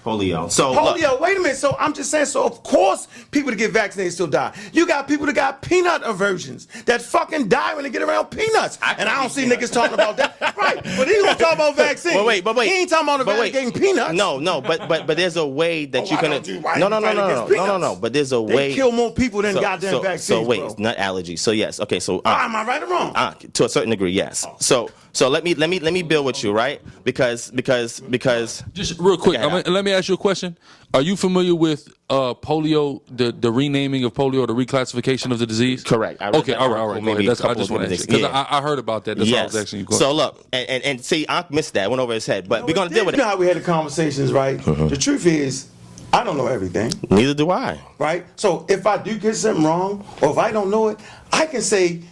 Polio. 0.06 0.50
So 0.50 0.72
look, 0.72 0.96
Polio, 0.98 1.20
wait 1.20 1.36
a 1.36 1.40
minute. 1.40 1.56
So 1.56 1.76
I'm 1.80 1.92
just 1.92 2.10
saying, 2.10 2.26
so 2.26 2.44
of 2.44 2.62
course 2.62 3.08
people 3.32 3.50
that 3.50 3.56
get 3.56 3.72
vaccinated 3.72 4.12
still 4.12 4.28
die. 4.28 4.54
You 4.72 4.86
got 4.86 5.08
people 5.08 5.26
that 5.26 5.34
got 5.34 5.62
peanut 5.62 6.02
aversions 6.04 6.66
that 6.84 7.02
fucking 7.02 7.48
die 7.48 7.74
when 7.74 7.82
they 7.84 7.90
get 7.90 8.02
around 8.02 8.26
peanuts. 8.26 8.78
I 8.80 8.94
and 8.98 9.08
I 9.08 9.20
don't 9.20 9.30
see 9.30 9.44
eat 9.46 9.52
niggas 9.52 9.72
talking 9.72 9.94
about 9.94 10.16
that. 10.18 10.36
right. 10.56 10.76
But 10.82 11.08
he 11.08 11.14
gonna 11.22 11.34
talk 11.36 11.54
about 11.54 11.74
vaccines. 11.76 12.14
But 12.14 12.24
wait, 12.24 12.44
but 12.44 12.54
wait. 12.54 12.68
He 12.68 12.80
ain't 12.80 12.90
talking 12.90 13.08
about 13.08 13.26
But 13.26 13.38
wait. 13.40 13.52
eradicating 13.54 13.72
peanuts. 13.80 14.12
No, 14.14 14.38
no, 14.38 14.60
but 14.60 14.88
but 14.88 15.06
but 15.06 15.16
there's 15.16 15.36
a 15.36 15.46
way 15.46 15.86
that 15.86 16.02
Oh, 16.04 16.06
you 16.06 16.14
why 16.16 16.20
can. 16.22 16.30
don't 16.30 16.46
you- 16.48 16.60
why 16.60 16.76
No, 16.76 16.88
no, 16.88 17.00
no, 17.00 17.12
no, 17.12 17.28
no, 17.28 17.46
no, 17.48 17.66
no, 17.66 17.78
no. 17.78 17.96
But 17.96 18.12
there's 18.12 18.32
a 18.32 18.40
way. 18.40 18.46
They 18.46 18.54
way. 18.56 18.74
kill 18.74 18.92
more 18.92 19.10
people 19.12 19.42
than 19.42 19.54
so, 19.54 19.60
goddamn 19.60 19.90
so, 19.90 20.00
vaccines. 20.02 20.24
So 20.26 20.42
wait, 20.42 20.58
bro. 20.60 20.66
it's 20.68 20.78
not 20.78 20.96
allergy. 20.98 21.36
So 21.36 21.50
yes, 21.50 21.80
okay. 21.80 21.98
So 22.00 22.22
Ah, 22.24 22.42
uh, 22.42 22.44
am 22.44 22.54
I 22.56 22.64
right 22.64 22.82
or 22.82 22.86
wrong? 22.86 23.12
uh, 23.14 23.34
to 23.54 23.64
a 23.64 23.68
certain 23.68 23.90
degree, 23.90 24.12
yes. 24.12 24.46
So 24.60 24.88
so 25.12 25.28
let 25.28 25.44
me 25.44 25.54
let 25.54 25.68
me 25.70 25.80
let 25.80 25.92
me 25.92 26.02
build 26.02 26.26
with 26.26 26.42
you, 26.44 26.52
right? 26.52 26.80
Because 27.04 27.50
because 27.50 28.00
because 28.00 28.62
Just 28.72 28.98
real 29.00 29.16
quick, 29.16 29.36
Okay, 29.38 29.44
I'm 29.44 29.50
gonna- 29.62 29.70
let 29.74 29.84
me 29.84 29.92
ask 29.96 30.08
you 30.08 30.14
a 30.14 30.18
question. 30.18 30.56
Are 30.94 31.02
you 31.02 31.16
familiar 31.16 31.54
with 31.54 31.88
uh, 32.08 32.34
polio, 32.34 33.02
the, 33.10 33.32
the 33.32 33.50
renaming 33.50 34.04
of 34.04 34.14
polio, 34.14 34.46
the 34.46 34.54
reclassification 34.54 35.32
of 35.32 35.38
the 35.38 35.46
disease? 35.46 35.82
Correct. 35.84 36.22
I 36.22 36.28
Okay, 36.28 36.52
that 36.52 36.58
all 36.58 36.70
right, 36.70 36.78
all 36.78 36.88
article 36.88 36.92
right. 36.94 37.04
Go 37.04 37.14
maybe. 37.14 37.26
That's 37.26 37.40
a 37.40 37.44
I 37.44 37.46
couple 37.48 37.60
just 37.62 37.70
of 37.70 37.76
want 37.76 37.88
to 37.88 37.94
ask 37.94 38.06
because 38.06 38.20
yeah. 38.22 38.46
I, 38.50 38.58
I 38.58 38.62
heard 38.62 38.78
about 38.78 39.04
that. 39.06 39.18
That's 39.18 39.30
why 39.30 39.38
I 39.38 39.40
yes. 39.42 39.52
was 39.52 39.62
asking 39.62 39.80
you. 39.80 39.96
So 39.96 40.12
look, 40.12 40.44
and, 40.52 40.68
and 40.68 40.84
and 40.84 41.04
see, 41.04 41.26
I 41.28 41.44
missed 41.50 41.74
that. 41.74 41.90
Went 41.90 42.00
over 42.00 42.12
his 42.14 42.26
head, 42.26 42.48
but 42.48 42.66
we're 42.66 42.74
gonna 42.74 42.90
deal 42.90 43.04
with 43.04 43.14
it. 43.14 43.18
You 43.18 43.24
know 43.24 43.28
it. 43.28 43.32
how 43.32 43.36
we 43.36 43.46
had 43.46 43.56
the 43.56 43.60
conversations, 43.62 44.32
right? 44.32 44.58
Mm-hmm. 44.58 44.88
The 44.88 44.96
truth 44.96 45.26
is, 45.26 45.68
I 46.12 46.24
don't 46.24 46.36
know 46.36 46.46
everything. 46.46 46.92
Neither 47.10 47.34
do 47.34 47.50
I. 47.50 47.78
right? 47.98 48.24
So 48.36 48.64
if 48.68 48.86
I 48.86 48.96
do 49.02 49.18
get 49.18 49.34
something 49.36 49.64
wrong, 49.64 50.06
or 50.22 50.30
if 50.30 50.38
I 50.38 50.52
don't 50.52 50.70
know 50.70 50.88
it, 50.88 50.98
I 51.32 51.46
can 51.46 51.60
say, 51.62 52.02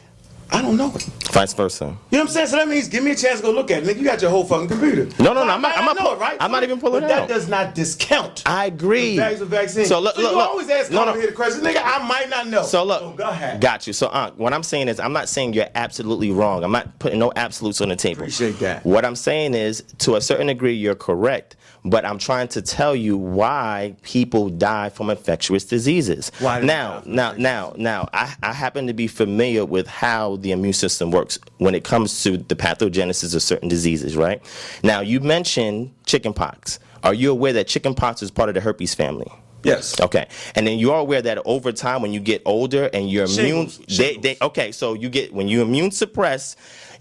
I 0.50 0.62
don't 0.62 0.76
know 0.76 0.92
it. 0.94 1.02
Vice 1.32 1.52
versa. 1.54 1.84
You 1.84 1.90
know 1.90 1.96
what 2.10 2.20
I'm 2.20 2.28
saying? 2.28 2.46
So 2.48 2.56
that 2.56 2.68
means 2.68 2.86
give 2.88 3.02
me 3.02 3.10
a 3.10 3.16
chance 3.16 3.40
to 3.40 3.46
go 3.46 3.50
look 3.52 3.70
at 3.70 3.82
it. 3.82 3.86
Nigga, 3.88 3.98
you 3.98 4.04
got 4.04 4.22
your 4.22 4.30
whole 4.30 4.44
fucking 4.44 4.68
computer. 4.68 5.06
No, 5.22 5.32
no, 5.32 5.42
no, 5.42 5.42
So 5.44 5.48
I 5.48 5.54
I'm 5.54 5.60
not- 5.60 5.60
might 5.62 5.78
I'm 5.78 5.84
not 5.86 5.96
know 5.98 6.12
it, 6.12 6.18
right? 6.20 6.36
I'm 6.40 6.52
not 6.52 6.62
even 6.62 6.78
pulling 6.78 7.00
but 7.00 7.06
it 7.06 7.08
that 7.08 7.22
out. 7.22 7.28
does 7.28 7.48
not 7.48 7.74
discount. 7.74 8.42
I 8.46 8.66
agree. 8.66 9.10
the 9.10 9.16
values 9.16 9.40
of 9.40 9.48
vaccine. 9.48 9.84
So 9.86 9.98
look, 10.00 10.16
you 10.16 10.22
look, 10.22 10.34
look. 10.36 10.48
always 10.48 10.68
ask 10.70 10.90
No, 10.92 11.04
no, 11.04 11.14
here 11.14 11.26
the 11.26 11.32
question, 11.32 11.62
nigga. 11.64 11.80
I 11.84 12.06
might 12.06 12.28
not 12.30 12.46
know. 12.46 12.62
So 12.62 12.84
look, 12.84 13.16
go 13.16 13.28
ahead. 13.28 13.60
got 13.60 13.86
you. 13.86 13.92
So 13.92 14.06
uh, 14.08 14.30
what 14.32 14.52
I'm 14.52 14.62
saying 14.62 14.88
is, 14.88 15.00
I'm 15.00 15.12
not 15.12 15.28
saying 15.28 15.54
you're 15.54 15.66
absolutely 15.74 16.30
wrong. 16.30 16.62
I'm 16.62 16.72
not 16.72 16.98
putting 17.00 17.18
no 17.18 17.32
absolutes 17.34 17.80
on 17.80 17.88
the 17.88 17.96
table. 17.96 18.22
Appreciate 18.22 18.58
that. 18.60 18.84
What 18.86 19.04
I'm 19.04 19.16
saying 19.16 19.54
is, 19.54 19.82
to 19.98 20.14
a 20.16 20.20
certain 20.20 20.46
degree, 20.46 20.74
you're 20.74 20.94
correct. 20.94 21.56
But 21.86 22.06
I'm 22.06 22.18
trying 22.18 22.48
to 22.48 22.62
tell 22.62 22.96
you 22.96 23.18
why 23.18 23.94
people 24.02 24.48
die 24.48 24.88
from 24.88 25.10
infectious 25.10 25.64
diseases. 25.64 26.32
Why 26.38 26.60
now, 26.60 27.02
now, 27.04 27.32
now, 27.32 27.74
now, 27.76 28.08
I, 28.12 28.34
I 28.42 28.52
happen 28.54 28.86
to 28.86 28.94
be 28.94 29.06
familiar 29.06 29.66
with 29.66 29.86
how 29.86 30.36
the 30.36 30.52
immune 30.52 30.72
system 30.72 31.10
works 31.10 31.38
when 31.58 31.74
it 31.74 31.84
comes 31.84 32.22
to 32.22 32.38
the 32.38 32.56
pathogenesis 32.56 33.34
of 33.34 33.42
certain 33.42 33.68
diseases. 33.68 34.16
Right? 34.16 34.42
Now, 34.82 35.00
you 35.00 35.20
mentioned 35.20 35.92
chickenpox. 36.06 36.78
Are 37.02 37.12
you 37.12 37.30
aware 37.30 37.52
that 37.52 37.68
chickenpox 37.68 38.22
is 38.22 38.30
part 38.30 38.48
of 38.48 38.54
the 38.54 38.62
herpes 38.62 38.94
family? 38.94 39.30
Yes. 39.64 39.98
Okay, 40.00 40.28
and 40.54 40.66
then 40.66 40.78
you 40.78 40.92
are 40.92 41.00
aware 41.00 41.22
that 41.22 41.38
over 41.44 41.72
time, 41.72 42.02
when 42.02 42.12
you 42.12 42.20
get 42.20 42.42
older 42.44 42.90
and 42.92 43.10
your 43.10 43.24
immune, 43.24 43.70
they, 43.88 44.16
they, 44.16 44.36
okay, 44.42 44.72
so 44.72 44.94
you 44.94 45.08
get 45.08 45.32
when 45.32 45.48
you 45.48 45.62
immune 45.62 45.90
suppress, 45.90 46.56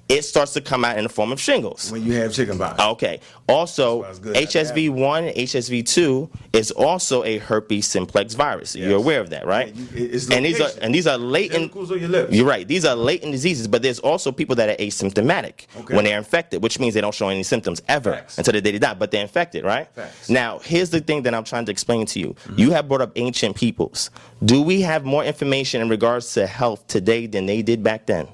it 0.10 0.24
starts 0.24 0.52
to 0.54 0.62
come 0.62 0.84
out 0.84 0.98
in 0.98 1.04
the 1.04 1.10
form 1.10 1.32
of 1.32 1.40
shingles. 1.40 1.92
When 1.92 2.04
you 2.06 2.14
have 2.14 2.34
chicken 2.34 2.58
pox. 2.58 2.80
Okay. 2.82 3.22
Also, 3.48 4.02
That's 4.04 4.20
why 4.20 4.32
it's 4.32 4.44
good. 4.74 4.76
HSV 4.76 4.90
one, 4.90 5.24
HSV 5.30 5.86
two 5.88 6.30
is 6.52 6.72
also 6.72 7.24
a 7.24 7.38
herpes 7.38 7.88
simplex 7.88 8.34
virus. 8.34 8.76
You're 8.76 8.98
aware 8.98 9.22
of 9.22 9.30
that, 9.32 9.46
right? 9.48 9.74
Yeah, 9.76 10.36
and 10.36 10.46
these 10.46 10.60
are 10.62 10.70
and 10.82 10.94
these 10.94 11.08
are 11.08 11.18
latent. 11.18 11.72
Genitals 11.72 11.92
or 11.92 11.98
your 11.98 12.10
lips. 12.10 12.34
You're 12.34 12.46
right. 12.46 12.68
These 12.68 12.84
are 12.86 12.96
latent 12.96 13.32
diseases, 13.32 13.68
but 13.68 13.82
there's 13.82 14.00
also 14.00 14.32
people 14.32 14.56
that 14.58 14.70
are 14.70 14.76
asymptomatic 14.84 15.68
Okay. 15.78 15.96
when 15.96 16.04
they're 16.06 16.18
infected, 16.18 16.62
which 16.62 16.80
means 16.80 16.94
they 16.94 17.02
don't 17.02 17.16
show 17.16 17.30
any 17.30 17.44
symptoms 17.44 17.82
ever 17.88 18.12
Facts. 18.14 18.38
until 18.38 18.52
the 18.54 18.62
day 18.62 18.72
they 18.72 18.80
die. 18.80 18.94
But 18.94 19.12
they're 19.12 19.22
infected, 19.22 19.64
right? 19.64 19.88
Facts. 19.96 20.30
Now, 20.30 20.60
here's 20.60 20.90
the 20.90 21.00
thing 21.00 21.24
that 21.24 21.34
I'm 21.34 21.44
trying 21.46 21.66
to 21.66 21.72
explain 21.72 22.06
to 22.08 22.20
you. 22.20 22.36
You 22.58 22.72
have 22.72 22.88
brought 22.88 23.02
up 23.02 23.12
ancient 23.16 23.56
peoples. 23.56 24.10
Do 24.44 24.62
we 24.62 24.82
have 24.82 25.06
more 25.06 25.24
information 25.24 25.82
in 25.82 25.90
regards 25.90 26.34
to 26.34 26.46
health 26.46 26.86
today 26.88 27.26
than 27.26 27.46
they 27.46 27.62
did 27.62 27.84
back 27.84 28.06
then? 28.06 28.28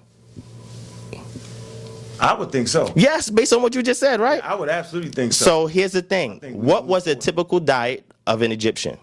I 2.21 2.33
would 2.33 2.51
think 2.51 2.67
so. 2.67 2.91
Yes, 2.95 3.29
based 3.29 3.53
on 3.53 3.61
what 3.61 3.73
you 3.75 3.81
just 3.83 3.99
said, 3.99 4.19
right? 4.19 4.43
I 4.43 4.55
would 4.55 4.69
absolutely 4.69 5.11
think 5.11 5.33
so. 5.33 5.45
So 5.45 5.67
here's 5.67 5.93
the 5.93 6.01
thing. 6.01 6.39
What 6.53 6.85
was 6.85 7.07
a 7.07 7.15
typical 7.15 7.59
diet 7.59 8.05
of 8.27 8.41
an 8.41 8.51
Egyptian? 8.51 8.97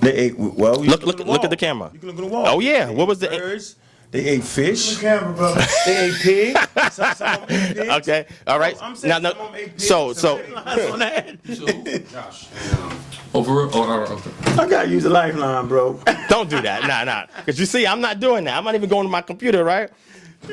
They 0.00 0.12
ate 0.12 0.38
well. 0.38 0.82
You 0.84 0.90
Look- 0.90 1.04
look- 1.04 1.20
at 1.20 1.26
oh, 1.26 1.32
look 1.32 1.44
at 1.44 1.50
the 1.50 1.56
camera. 1.56 1.90
You 1.92 1.98
can 2.00 2.08
look 2.08 2.18
at 2.18 2.22
the 2.24 2.28
wall. 2.28 2.46
Oh, 2.46 2.60
yeah. 2.60 2.90
What 2.90 3.06
was 3.08 3.18
the- 3.20 3.28
birds. 3.28 3.76
They 4.10 4.26
ate 4.26 4.44
fish. 4.44 4.98
camera, 4.98 5.32
brother. 5.32 5.60
They 5.86 6.06
ate 6.06 6.14
pig. 6.22 6.56
some, 6.92 7.14
some 7.14 7.42
of 7.42 7.48
them 7.48 7.58
ate 7.60 7.76
pigs. 7.76 7.90
Okay. 7.90 8.26
All 8.46 8.58
right. 8.60 8.76
No, 8.76 8.82
I'm 8.82 8.94
saying 8.96 9.10
now, 9.10 9.18
now, 9.18 9.32
some 9.32 9.40
of 9.40 9.46
them 9.52 9.60
ate 9.60 9.70
pigs, 9.72 9.88
so, 9.88 10.12
some 10.12 10.38
so, 10.38 10.44
ate 10.44 10.52
lions 10.54 11.60
on. 11.60 12.94
Over. 13.34 13.62
Oh, 13.62 13.82
all 13.82 13.98
right. 13.98 14.58
I 14.60 14.68
gotta 14.68 14.88
use 14.88 15.04
a 15.06 15.10
lifeline, 15.10 15.66
bro. 15.66 15.98
don't 16.28 16.48
do 16.48 16.60
that. 16.62 16.86
Nah, 16.86 17.02
nah. 17.02 17.26
Because 17.38 17.58
you 17.58 17.66
see, 17.66 17.84
I'm 17.86 18.00
not 18.00 18.20
doing 18.20 18.44
that. 18.44 18.56
I'm 18.56 18.62
not 18.62 18.76
even 18.76 18.88
going 18.88 19.04
to 19.06 19.10
my 19.10 19.22
computer, 19.22 19.64
right? 19.64 19.90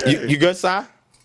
You, 0.08 0.22
you 0.22 0.38
good, 0.40 0.58
Si? 0.58 0.68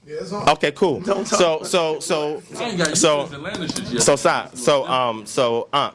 Yeah, 0.06 0.16
it's 0.20 0.32
on. 0.32 0.48
Okay, 0.50 0.70
cool. 0.72 1.00
Don't 1.00 1.26
talk 1.26 1.38
So, 1.38 1.62
so, 1.64 1.98
so, 2.00 2.42
I 2.58 2.62
ain't 2.68 2.78
got 2.78 2.90
used 2.90 3.00
So- 3.02 3.24
to 3.24 3.28
this 3.30 3.38
Atlanta 3.38 3.68
shit 3.68 3.84
yet. 3.92 4.02
so, 4.02 4.16
Si, 4.16 4.30
so, 4.54 4.86
um, 4.86 5.26
so, 5.26 5.68
Unc, 5.72 5.94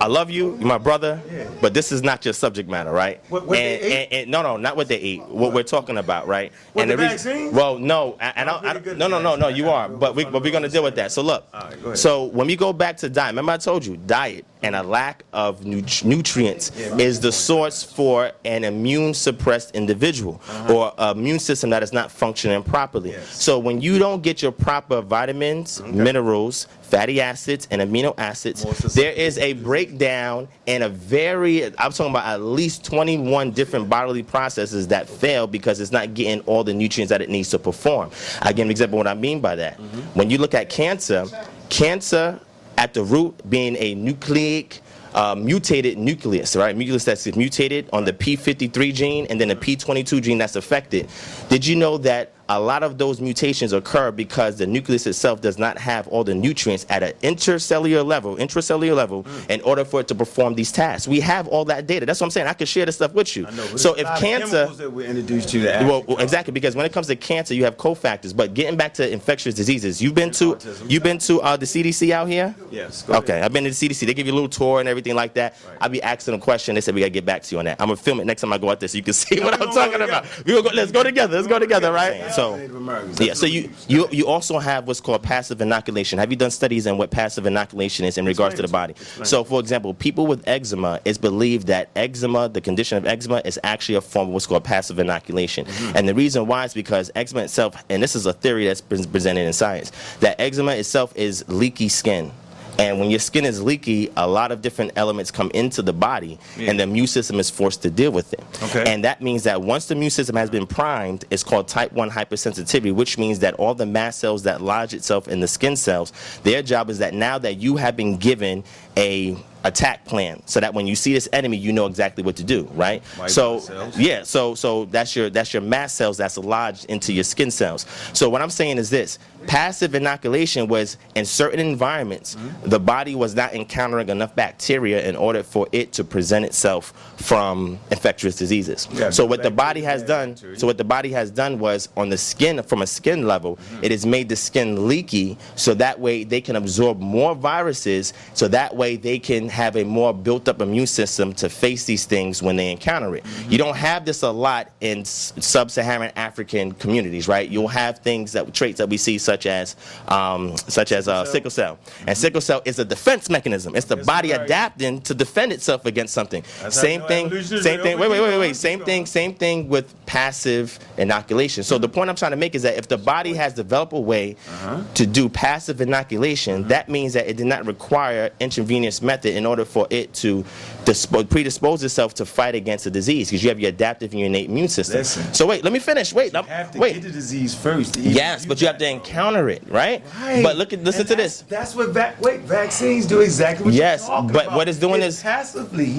I 0.00 0.06
love 0.06 0.30
you, 0.30 0.56
you're 0.58 0.66
my 0.68 0.78
brother, 0.78 1.20
but 1.60 1.74
this 1.74 1.92
is 1.92 2.02
not 2.02 2.24
your 2.24 2.34
subject 2.34 2.68
matter, 2.68 2.90
right? 2.90 3.20
What- 3.28 3.46
what 3.46 3.56
they 3.56 3.74
and, 3.76 3.84
ate? 3.84 3.92
and, 4.04 4.12
and 4.12 4.30
no, 4.30 4.42
no, 4.42 4.56
not 4.56 4.76
what 4.76 4.88
they 4.88 4.98
eat. 4.98 5.22
What 5.26 5.52
we're 5.52 5.62
talking 5.62 5.98
about, 5.98 6.26
right? 6.26 6.52
What, 6.72 6.82
and 6.82 6.90
the 6.90 6.96
reason- 6.96 7.10
vaccine? 7.32 7.52
Well, 7.52 7.78
no, 7.78 8.16
I, 8.20 8.32
I'm 8.36 8.60
pretty 8.82 8.90
I, 8.90 8.94
no, 8.94 9.08
no, 9.08 9.20
no, 9.20 9.36
no, 9.36 9.48
you 9.48 9.68
are, 9.70 9.88
but 9.88 10.14
we, 10.14 10.24
but 10.24 10.42
we're 10.42 10.52
gonna 10.52 10.68
deal 10.68 10.82
with 10.82 10.96
that. 10.96 11.12
So 11.12 11.22
look, 11.22 11.46
All 11.52 11.60
right, 11.60 11.80
go 11.80 11.86
ahead. 11.88 11.98
so 11.98 12.24
when 12.24 12.46
we 12.46 12.56
go 12.56 12.72
back 12.72 12.96
to 12.98 13.08
diet, 13.08 13.32
remember 13.32 13.52
I 13.52 13.56
told 13.58 13.84
you, 13.84 13.96
diet 13.96 14.44
and 14.62 14.76
a 14.76 14.82
lack 14.82 15.24
of 15.32 15.64
nut- 15.64 16.02
nutrients 16.04 16.70
Yeah, 16.76 16.94
is 16.98 17.18
the 17.20 17.32
source 17.32 17.82
for 17.82 18.32
an 18.44 18.64
immune 18.64 19.14
suppressed 19.14 19.74
individual 19.74 20.42
uh-huh. 20.46 20.74
or 20.74 20.94
an 20.98 21.16
immune 21.16 21.38
system 21.38 21.70
that 21.70 21.82
is 21.82 21.94
not 21.94 22.10
functioning 22.10 22.62
properly. 22.62 23.12
Yes. 23.12 23.42
So 23.42 23.58
when 23.58 23.80
you 23.80 23.98
don't 23.98 24.22
get 24.22 24.42
your 24.42 24.52
proper 24.52 25.00
vitamins, 25.00 25.82
minerals, 25.84 26.66
fatty 26.90 27.20
acids, 27.20 27.68
and 27.70 27.80
amino 27.80 28.14
acids, 28.18 28.62
there 28.94 29.12
is 29.12 29.38
a 29.38 29.52
breakdown 29.54 30.48
in 30.66 30.82
a 30.82 30.88
very, 30.88 31.64
I'm 31.64 31.92
talking 31.92 32.10
about 32.10 32.26
at 32.26 32.42
least 32.42 32.84
21 32.84 33.52
different 33.52 33.88
bodily 33.88 34.22
processes 34.22 34.88
that 34.88 35.08
fail 35.08 35.46
because 35.46 35.80
it's 35.80 35.92
not 35.92 36.14
getting 36.14 36.40
all 36.46 36.64
the 36.64 36.74
nutrients 36.74 37.10
that 37.10 37.22
it 37.22 37.30
needs 37.30 37.50
to 37.50 37.58
perform. 37.58 38.10
I 38.42 38.52
give 38.52 38.66
an 38.66 38.70
example 38.70 38.98
of 38.98 39.06
what 39.06 39.10
I 39.10 39.14
mean 39.14 39.40
by 39.40 39.54
that. 39.56 39.78
When 40.14 40.30
you 40.30 40.38
look 40.38 40.54
at 40.54 40.68
cancer, 40.68 41.24
cancer 41.68 42.40
at 42.76 42.94
the 42.94 43.04
root 43.04 43.48
being 43.48 43.76
a 43.76 43.94
nucleic 43.94 44.80
uh, 45.14 45.34
mutated 45.34 45.98
nucleus, 45.98 46.56
right? 46.56 46.76
Nucleus 46.76 47.04
that's 47.04 47.26
mutated 47.36 47.88
on 47.92 48.04
the 48.04 48.12
P53 48.12 48.94
gene 48.94 49.26
and 49.26 49.40
then 49.40 49.48
the 49.48 49.56
P22 49.56 50.22
gene 50.22 50.38
that's 50.38 50.56
affected. 50.56 51.08
Did 51.48 51.66
you 51.66 51.76
know 51.76 51.98
that 51.98 52.32
a 52.50 52.58
lot 52.58 52.82
of 52.82 52.98
those 52.98 53.20
mutations 53.20 53.72
occur 53.72 54.10
because 54.10 54.58
the 54.58 54.66
nucleus 54.66 55.06
itself 55.06 55.40
does 55.40 55.56
not 55.56 55.78
have 55.78 56.08
all 56.08 56.24
the 56.24 56.34
nutrients 56.34 56.84
at 56.90 57.02
an 57.04 57.12
intercellular 57.22 58.04
level, 58.04 58.36
intracellular 58.36 58.96
level, 58.96 59.24
in 59.48 59.60
order 59.60 59.84
for 59.84 60.00
it 60.00 60.08
to 60.08 60.16
perform 60.16 60.56
these 60.56 60.72
tasks? 60.72 61.06
We 61.06 61.20
have 61.20 61.46
all 61.46 61.64
that 61.66 61.86
data. 61.86 62.06
That's 62.06 62.20
what 62.20 62.26
I'm 62.26 62.30
saying. 62.32 62.48
I 62.48 62.52
can 62.54 62.66
share 62.66 62.84
this 62.86 62.96
stuff 62.96 63.14
with 63.14 63.36
you. 63.36 63.46
I 63.46 63.50
know, 63.52 63.64
so 63.76 63.94
if 63.94 64.04
cancer, 64.18 64.66
that 64.66 64.90
we're 64.92 65.06
introduced 65.06 65.48
to 65.50 65.60
that 65.60 65.86
well, 65.86 66.02
well, 66.08 66.18
exactly, 66.18 66.52
because 66.52 66.74
when 66.74 66.84
it 66.86 66.92
comes 66.92 67.06
to 67.06 67.14
cancer, 67.14 67.54
you 67.54 67.62
have 67.64 67.76
cofactors. 67.76 68.36
But 68.36 68.52
getting 68.54 68.76
back 68.76 68.94
to 68.94 69.08
infectious 69.08 69.54
diseases, 69.54 70.02
you've 70.02 70.16
been 70.16 70.32
to 70.32 70.56
autism. 70.56 70.90
you've 70.90 71.04
been 71.04 71.18
to 71.18 71.40
uh, 71.42 71.56
the 71.56 71.66
CDC 71.66 72.10
out 72.10 72.26
here. 72.28 72.52
Yes, 72.72 73.02
go 73.02 73.14
Okay, 73.14 73.34
ahead. 73.34 73.44
I've 73.44 73.52
been 73.52 73.62
to 73.64 73.70
the 73.70 73.76
CDC. 73.88 74.06
They 74.06 74.14
give 74.14 74.26
you 74.26 74.32
a 74.32 74.34
little 74.40 74.48
tour 74.48 74.80
and 74.80 74.88
everything 74.88 75.14
like 75.14 75.34
that. 75.34 75.56
Right. 75.68 75.78
I'll 75.82 75.88
be 75.88 76.02
asking 76.02 76.32
them 76.32 76.40
a 76.40 76.44
question. 76.44 76.74
They 76.74 76.80
said 76.80 76.96
we 76.96 77.00
gotta 77.00 77.10
get 77.10 77.24
back 77.24 77.42
to 77.42 77.54
you 77.54 77.60
on 77.60 77.66
that. 77.66 77.80
I'm 77.80 77.86
gonna 77.86 77.96
film 77.96 78.18
it 78.18 78.24
next 78.24 78.40
time 78.40 78.52
I 78.52 78.58
go 78.58 78.70
out 78.70 78.80
there 78.80 78.88
so 78.88 78.96
you 78.98 79.04
can 79.04 79.12
see 79.22 79.38
what 79.40 79.54
I'm 79.54 79.68
talking 79.72 80.02
about. 80.02 80.26
We 80.44 80.60
go, 80.60 80.68
let's 80.74 80.90
go 80.90 81.04
together. 81.04 81.36
Let's 81.36 81.46
go 81.46 81.60
together, 81.60 81.92
right? 81.92 82.32
So. 82.32 82.39
Native 82.56 82.76
Americans, 82.76 83.20
Yeah, 83.20 83.34
so 83.34 83.46
you, 83.46 83.70
you 83.88 84.08
you 84.10 84.26
also 84.26 84.58
have 84.58 84.86
what's 84.86 85.00
called 85.00 85.22
passive 85.22 85.60
inoculation. 85.60 86.18
Have 86.18 86.30
you 86.30 86.36
done 86.36 86.50
studies 86.50 86.86
on 86.86 86.98
what 86.98 87.10
passive 87.10 87.46
inoculation 87.46 88.04
is 88.04 88.18
in 88.18 88.24
regards 88.26 88.54
to 88.56 88.62
the 88.62 88.68
body? 88.68 88.94
to 88.94 89.00
me. 89.00 89.06
Explain. 89.06 89.24
So, 89.26 89.44
for 89.44 89.60
example, 89.60 89.94
people 89.94 90.26
with 90.26 90.46
eczema, 90.46 91.00
it's 91.04 91.18
believed 91.18 91.66
that 91.68 91.90
eczema, 91.96 92.48
the 92.48 92.60
condition 92.60 92.98
of 92.98 93.06
eczema, 93.06 93.42
is 93.44 93.58
actually 93.64 93.96
a 93.96 94.00
form 94.00 94.28
of 94.28 94.34
what's 94.34 94.46
called 94.46 94.64
passive 94.64 94.98
inoculation. 94.98 95.66
Mm-hmm. 95.66 95.96
And 95.96 96.08
the 96.08 96.14
reason 96.14 96.46
why 96.46 96.64
is 96.64 96.74
because 96.74 97.10
eczema 97.14 97.42
itself, 97.42 97.82
and 97.88 98.02
this 98.02 98.16
is 98.16 98.26
a 98.26 98.32
theory 98.32 98.66
that's 98.66 98.80
been 98.80 99.04
presented 99.04 99.42
in 99.46 99.52
science, 99.52 99.92
that 100.20 100.40
eczema 100.40 100.72
itself 100.72 101.16
is 101.16 101.44
leaky 101.48 101.88
skin. 101.88 102.32
And 102.80 102.98
when 102.98 103.10
your 103.10 103.18
skin 103.20 103.44
is 103.44 103.62
leaky, 103.62 104.10
a 104.16 104.26
lot 104.26 104.50
of 104.52 104.62
different 104.62 104.92
elements 104.96 105.30
come 105.30 105.50
into 105.52 105.82
the 105.82 105.92
body, 105.92 106.38
Yeah. 106.56 106.70
and 106.70 106.78
the 106.80 106.84
immune 106.84 107.06
system 107.06 107.38
is 107.38 107.50
forced 107.50 107.82
to 107.82 107.90
deal 107.90 108.10
with 108.10 108.32
it. 108.32 108.42
Okay. 108.62 108.90
And 108.90 109.04
that 109.04 109.20
means 109.20 109.42
that 109.42 109.60
once 109.60 109.86
the 109.86 109.94
immune 109.94 110.10
system 110.10 110.34
has 110.36 110.48
been 110.48 110.66
primed, 110.66 111.26
it's 111.30 111.44
called 111.44 111.68
type 111.68 111.92
1 111.92 112.10
hypersensitivity, 112.10 112.94
which 112.94 113.18
means 113.18 113.40
that 113.40 113.52
all 113.54 113.74
the 113.74 113.84
mast 113.86 114.18
cells 114.18 114.44
that 114.44 114.62
lodge 114.62 114.94
itself 114.94 115.28
in 115.28 115.40
the 115.40 115.48
skin 115.48 115.76
cells, 115.76 116.12
their 116.42 116.62
job 116.62 116.88
is 116.88 116.98
that 116.98 117.12
now 117.12 117.36
that 117.38 117.58
you 117.58 117.76
have 117.76 117.96
been 117.96 118.16
given 118.16 118.64
a 118.96 119.36
attack 119.64 120.04
plan 120.04 120.42
so 120.46 120.58
that 120.60 120.72
when 120.72 120.86
you 120.86 120.96
see 120.96 121.12
this 121.12 121.28
enemy 121.32 121.56
you 121.56 121.72
know 121.72 121.86
exactly 121.86 122.22
what 122.24 122.36
to 122.36 122.44
do 122.44 122.64
right? 122.74 123.02
White 123.16 123.30
so 123.30 123.60
yeah 123.96 124.22
so 124.22 124.54
so 124.54 124.86
that's 124.86 125.14
your 125.14 125.28
that's 125.30 125.52
your 125.52 125.60
mast 125.62 125.96
cells 125.96 126.16
that's 126.16 126.38
lodged 126.38 126.86
into 126.86 127.12
your 127.12 127.24
skin 127.24 127.50
cells. 127.50 127.86
So 128.12 128.28
what 128.30 128.40
i'm 128.42 128.50
saying 128.50 128.78
is 128.78 128.90
this 128.90 129.18
passive 129.46 129.94
inoculation 129.94 130.68
was 130.68 130.96
in 131.14 131.24
certain 131.24 131.60
environments 131.60 132.36
Mm-hmm. 132.36 132.68
the 132.70 132.78
body 132.80 133.14
was 133.14 133.34
not 133.34 133.54
encountering 133.54 134.08
enough 134.08 134.34
bacteria 134.36 135.06
in 135.08 135.16
order 135.16 135.42
for 135.42 135.66
it 135.72 135.92
to 135.92 136.04
present 136.04 136.44
itself 136.44 136.92
from 137.16 137.78
infectious 137.90 138.36
diseases. 138.36 138.88
Yeah, 138.92 139.10
so 139.10 139.24
what 139.26 139.42
the 139.42 139.50
body 139.50 139.80
has 139.82 140.02
done 140.02 140.36
so 140.56 140.66
what 140.66 140.78
the 140.78 140.84
body 140.84 141.10
has 141.12 141.30
done 141.30 141.58
was 141.58 141.88
on 141.96 142.08
the 142.08 142.16
skin 142.18 142.62
from 142.62 142.82
a 142.82 142.86
skin 142.86 143.26
level 143.26 143.56
Mm-hmm. 143.56 143.84
it 143.84 143.90
has 143.90 144.06
made 144.06 144.28
the 144.28 144.36
skin 144.36 144.86
leaky 144.88 145.36
so 145.56 145.74
that 145.74 145.98
way 145.98 146.24
they 146.24 146.40
can 146.40 146.56
absorb 146.56 147.00
more 147.00 147.34
viruses 147.34 148.12
so 148.34 148.46
that 148.48 148.74
way 148.76 148.96
they 148.96 149.18
can 149.18 149.48
have 149.50 149.76
a 149.76 149.84
more 149.84 150.12
built 150.14 150.48
up 150.48 150.60
immune 150.60 150.86
system 150.86 151.32
to 151.34 151.48
face 151.48 151.84
these 151.84 152.04
things 152.06 152.42
when 152.42 152.56
they 152.56 152.70
encounter 152.70 153.14
it 153.16 153.24
Mm-hmm. 153.24 153.52
you 153.52 153.58
don't 153.58 153.76
have 153.76 154.04
this 154.04 154.22
a 154.22 154.30
lot 154.30 154.70
in 154.80 155.04
sub-saharan 155.04 156.12
african 156.16 156.72
communities 156.72 157.28
right 157.28 157.48
you'll 157.50 157.68
have 157.68 157.98
things 157.98 158.32
that 158.32 158.52
traits 158.54 158.78
that 158.78 158.88
we 158.88 158.96
see 158.96 159.18
such 159.18 159.46
as 159.46 159.76
um, 160.08 160.56
such 160.56 160.92
as 160.92 161.08
uh, 161.08 161.24
sickle 161.24 161.50
cell 161.50 161.78
and 162.06 162.16
sickle 162.16 162.40
cell 162.40 162.62
is 162.64 162.78
a 162.78 162.84
defense 162.84 163.28
mechanism 163.28 163.74
it's 163.76 163.86
the 163.86 163.96
Yes, 163.96 164.06
body 164.06 164.32
right. 164.32 164.40
adapting 164.42 165.00
to 165.02 165.12
defend 165.14 165.52
itself 165.52 165.84
against 165.84 166.14
something 166.14 166.42
That's 166.62 166.80
same 166.80 167.02
thing 167.02 167.30
same 167.42 167.80
thing 167.82 167.98
wait 167.98 168.08
wait 168.10 168.20
wait 168.20 168.30
wait, 168.30 168.38
wait 168.38 168.56
same 168.56 168.80
thing 168.84 169.04
same 169.06 169.34
thing 169.34 169.68
with 169.68 169.92
passive 170.06 170.78
inoculation. 170.98 171.62
So 171.62 171.78
the 171.78 171.88
point 171.88 172.10
I'm 172.10 172.16
trying 172.16 172.32
to 172.32 172.36
make 172.36 172.54
is 172.54 172.62
that 172.62 172.76
if 172.76 172.88
the 172.88 172.98
body 172.98 173.34
has 173.34 173.54
developed 173.54 173.92
a 173.92 173.98
way 174.00 174.36
Uh-huh. 174.48 174.82
to 174.94 175.06
do 175.06 175.28
passive 175.28 175.80
inoculation, 175.80 176.66
that 176.68 176.88
means 176.88 177.12
that 177.14 177.28
it 177.28 177.36
did 177.36 177.46
not 177.46 177.64
require 177.66 178.30
intravenous 178.40 179.02
method 179.02 179.36
in 179.40 179.46
order 179.46 179.64
for 179.64 179.86
it 179.90 180.12
to 180.12 180.44
predispose 180.84 181.82
itself 181.82 182.14
to 182.14 182.26
fight 182.26 182.54
against 182.54 182.84
the 182.84 182.90
disease 182.90 183.28
because 183.28 183.42
you 183.42 183.48
have 183.48 183.60
your 183.60 183.68
adaptive 183.68 184.10
and 184.12 184.20
your 184.20 184.26
innate 184.26 184.48
immune 184.48 184.68
system. 184.68 184.98
Listen. 184.98 185.32
So 185.34 185.46
wait, 185.46 185.62
let 185.64 185.72
me 185.72 185.78
finish. 185.78 186.12
Wait, 186.12 186.32
You 186.32 186.42
have 186.42 186.70
to 186.72 186.78
wait. 186.78 186.94
get 186.94 187.02
the 187.02 187.10
disease 187.10 187.54
first. 187.54 187.96
Yes, 187.96 188.46
but 188.46 188.60
you 188.60 188.66
have 188.66 188.78
to 188.78 188.88
encounter 188.88 189.48
it, 189.48 189.62
right? 189.68 190.02
Right. 190.20 190.42
But 190.42 190.56
look 190.56 190.72
at 190.72 190.82
listen 190.82 191.06
to 191.06 191.16
this. 191.16 191.42
That's 191.42 191.74
what 191.74 191.90
vac- 191.90 192.20
wait 192.20 192.40
vaccines 192.40 193.06
do 193.06 193.20
exactly 193.20 193.66
what 193.66 193.74
Yes, 193.74 194.08
but 194.08 194.30
about. 194.46 194.52
what 194.56 194.68
it's 194.68 194.78
doing 194.78 195.00
It 195.02 195.06
is- 195.06 195.22
passively 195.22 195.96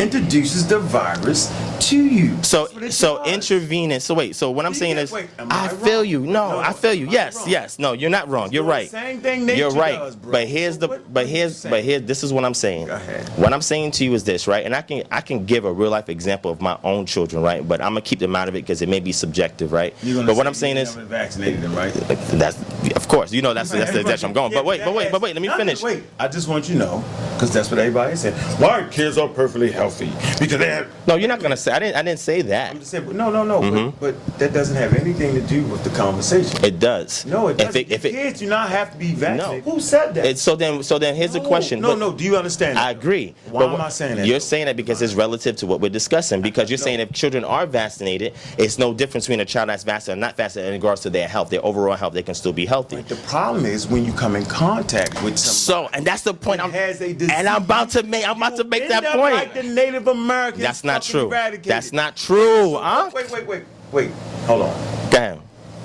introduces 0.00 0.66
the 0.66 0.78
virus 0.78 1.52
to 1.88 1.96
you. 1.96 2.36
So 2.42 2.62
That's 2.64 2.74
what 2.74 2.82
it 2.84 2.92
so 2.92 3.18
does. 3.24 3.34
intravenous. 3.34 4.04
So 4.04 4.14
wait. 4.14 4.36
So 4.36 4.50
what 4.50 4.66
I'm 4.66 4.72
You 4.72 4.78
saying 4.78 4.94
get- 4.96 5.04
is, 5.04 5.12
wait, 5.12 5.28
I 5.38 5.64
I 5.66 5.68
feel 5.68 6.04
you. 6.04 6.20
No, 6.20 6.50
No, 6.52 6.58
I 6.58 6.72
feel 6.72 6.94
you. 6.94 7.08
Yes, 7.08 7.36
wrong? 7.36 7.48
yes. 7.48 7.78
No, 7.78 7.92
you're 7.92 8.10
not 8.10 8.28
wrong. 8.28 8.52
You're 8.52 8.64
right. 8.64 8.90
same 8.90 9.20
thing 9.20 9.48
You're 9.48 9.70
right. 9.70 9.98
does. 9.98 10.16
But 10.16 10.46
here's 10.48 10.78
the 10.78 10.88
but 10.88 11.00
what 11.08 11.24
are 11.24 11.26
you 11.28 11.34
here's 11.36 11.62
but 11.64 11.82
here 11.84 12.00
this 12.00 12.22
is 12.22 12.32
what 12.32 12.44
I'm 12.44 12.52
saying. 12.54 12.64
saying. 12.64 12.86
Go 12.86 12.94
ahead. 12.94 13.28
What 13.38 13.52
I'm 13.52 13.60
saying 13.60 13.90
to 13.92 14.04
you 14.04 14.14
is 14.14 14.23
this, 14.24 14.46
right? 14.46 14.64
And 14.64 14.74
I 14.74 14.82
can 14.82 15.04
I 15.10 15.20
can 15.20 15.44
give 15.44 15.64
a 15.64 15.72
real 15.72 15.90
life 15.90 16.08
example 16.08 16.50
of 16.50 16.60
my 16.60 16.78
own 16.84 17.06
children, 17.06 17.42
right? 17.42 17.66
But 17.66 17.80
I'm 17.80 17.90
gonna 17.92 18.00
keep 18.02 18.18
them 18.18 18.34
out 18.36 18.48
of 18.48 18.54
it 18.54 18.62
because 18.62 18.82
it 18.82 18.88
may 18.88 19.00
be 19.00 19.12
subjective, 19.12 19.72
right? 19.72 19.94
But 20.02 20.36
what 20.36 20.46
I'm 20.46 20.54
saying 20.54 20.76
you 20.76 20.82
is, 20.82 20.94
vaccinated 20.94 21.60
them, 21.60 21.74
right? 21.74 21.92
that's 21.92 22.58
of 22.92 23.08
course, 23.08 23.32
you 23.32 23.42
know 23.42 23.54
that's 23.54 23.70
that's 23.70 23.92
the 23.92 24.02
direction 24.02 24.28
I'm 24.28 24.32
going. 24.34 24.52
But 24.52 24.64
wait, 24.64 24.82
but 24.84 24.94
wait, 24.94 25.12
but 25.12 25.20
wait, 25.20 25.34
let 25.34 25.42
me 25.42 25.48
finish. 25.48 25.82
Wait, 25.82 26.02
I 26.18 26.28
just 26.28 26.48
want 26.48 26.68
you 26.68 26.74
to 26.74 26.78
know, 26.80 27.04
because 27.44 27.54
that's 27.54 27.70
what 27.70 27.78
everybody 27.78 28.16
said. 28.16 28.32
Why 28.58 28.88
kids 28.90 29.18
are 29.18 29.28
perfectly 29.28 29.70
healthy? 29.70 30.06
Because 30.38 30.58
they 30.58 30.68
have. 30.68 30.88
No, 31.06 31.16
you're 31.16 31.28
not 31.28 31.40
gonna 31.40 31.56
say. 31.56 31.72
I 31.72 31.78
didn't. 31.78 31.96
I 31.96 32.02
didn't 32.02 32.20
say 32.20 32.40
that. 32.42 32.70
I'm 32.70 32.78
just 32.78 32.90
saying, 32.90 33.04
but 33.04 33.14
no, 33.14 33.30
no, 33.30 33.44
no. 33.44 33.60
Mm-hmm. 33.60 33.98
But, 34.00 34.14
but 34.26 34.38
that 34.38 34.52
doesn't 34.54 34.76
have 34.76 34.94
anything 34.94 35.34
to 35.34 35.42
do 35.42 35.62
with 35.64 35.84
the 35.84 35.90
conversation. 35.90 36.64
It 36.64 36.78
does. 36.78 37.26
no, 37.26 37.48
it 37.48 37.52
If 37.52 37.56
doesn't. 37.58 37.80
it, 37.82 37.92
if 37.92 38.04
it, 38.06 38.12
kids 38.12 38.40
do 38.40 38.48
not 38.48 38.70
have 38.70 38.92
to 38.92 38.96
be 38.98 39.12
vaccinated. 39.12 39.66
No. 39.66 39.72
Who 39.72 39.80
said 39.80 40.14
that? 40.14 40.24
it, 40.24 40.38
so 40.38 40.56
then, 40.56 40.82
so 40.82 40.98
then 40.98 41.14
here's 41.14 41.32
the 41.34 41.40
question. 41.40 41.80
No, 41.80 41.88
But- 41.90 41.98
no. 41.98 42.12
Do 42.12 42.24
you 42.24 42.36
understand? 42.36 42.78
I 42.78 42.90
agree. 42.92 43.34
Why 43.50 43.66
But 43.66 43.74
am 43.74 43.80
I 43.80 43.88
saying 43.90 44.16
that? 44.16 44.26
You're 44.26 44.40
saying 44.40 44.66
that 44.66 44.76
because 44.76 45.02
it's 45.02 45.14
relative 45.14 45.56
to 45.56 45.66
what 45.66 45.80
we're 45.80 45.90
discussing. 45.90 46.40
Because 46.40 46.70
you're 46.70 46.78
No. 46.78 46.84
saying 46.84 47.00
if 47.00 47.12
children 47.12 47.44
are 47.44 47.66
vaccinated, 47.66 48.32
it's 48.56 48.78
no 48.78 48.94
difference 48.94 49.26
between 49.26 49.40
a 49.40 49.44
child 49.44 49.68
that's 49.68 49.84
vaccinated 49.84 50.18
or 50.18 50.20
not 50.26 50.36
vaccinated 50.36 50.72
in 50.74 50.80
regards 50.80 51.02
to 51.02 51.10
their 51.10 51.28
health, 51.28 51.50
their 51.50 51.64
overall 51.64 51.96
health. 51.96 52.14
They 52.14 52.22
can 52.22 52.34
still 52.34 52.52
be 52.52 52.64
healthy. 52.64 53.02
The 53.02 53.16
problem 53.16 53.66
is 53.66 53.86
when 53.86 54.04
you 54.04 54.12
come 54.12 54.36
in 54.36 54.46
contact 54.46 55.22
with 55.22 55.38
somebody. 55.38 55.64
So, 55.64 55.88
and 55.92 56.06
that's 56.06 56.22
the 56.22 56.32
point. 56.34 56.60
who 56.60 56.66
I'm, 56.68 56.72
has 56.72 57.00
a 57.00 57.12
disease, 57.12 57.30
and 57.34 57.48
I'm 57.48 57.62
about 57.62 57.90
to 57.90 58.02
make. 58.02 58.26
I'm 58.28 58.36
about 58.36 58.56
to 58.56 58.64
make 58.64 58.88
that 58.88 59.04
point. 59.04 59.34
Like 59.34 59.54
the 59.54 59.62
Native 59.62 60.06
Americans. 60.06 60.62
That's 60.62 60.84
not 60.84 61.02
true. 61.02 61.26
eradicated. 61.26 61.70
That's 61.70 61.92
not 61.92 62.16
true, 62.16 62.76
huh? 62.76 63.10
Wait, 63.14 63.30
wait, 63.30 63.46
wait, 63.46 63.64
wait. 63.92 64.10
Hold 64.46 64.62
on. 64.62 65.10
Damn. 65.10 65.38
ahead. 65.38 65.40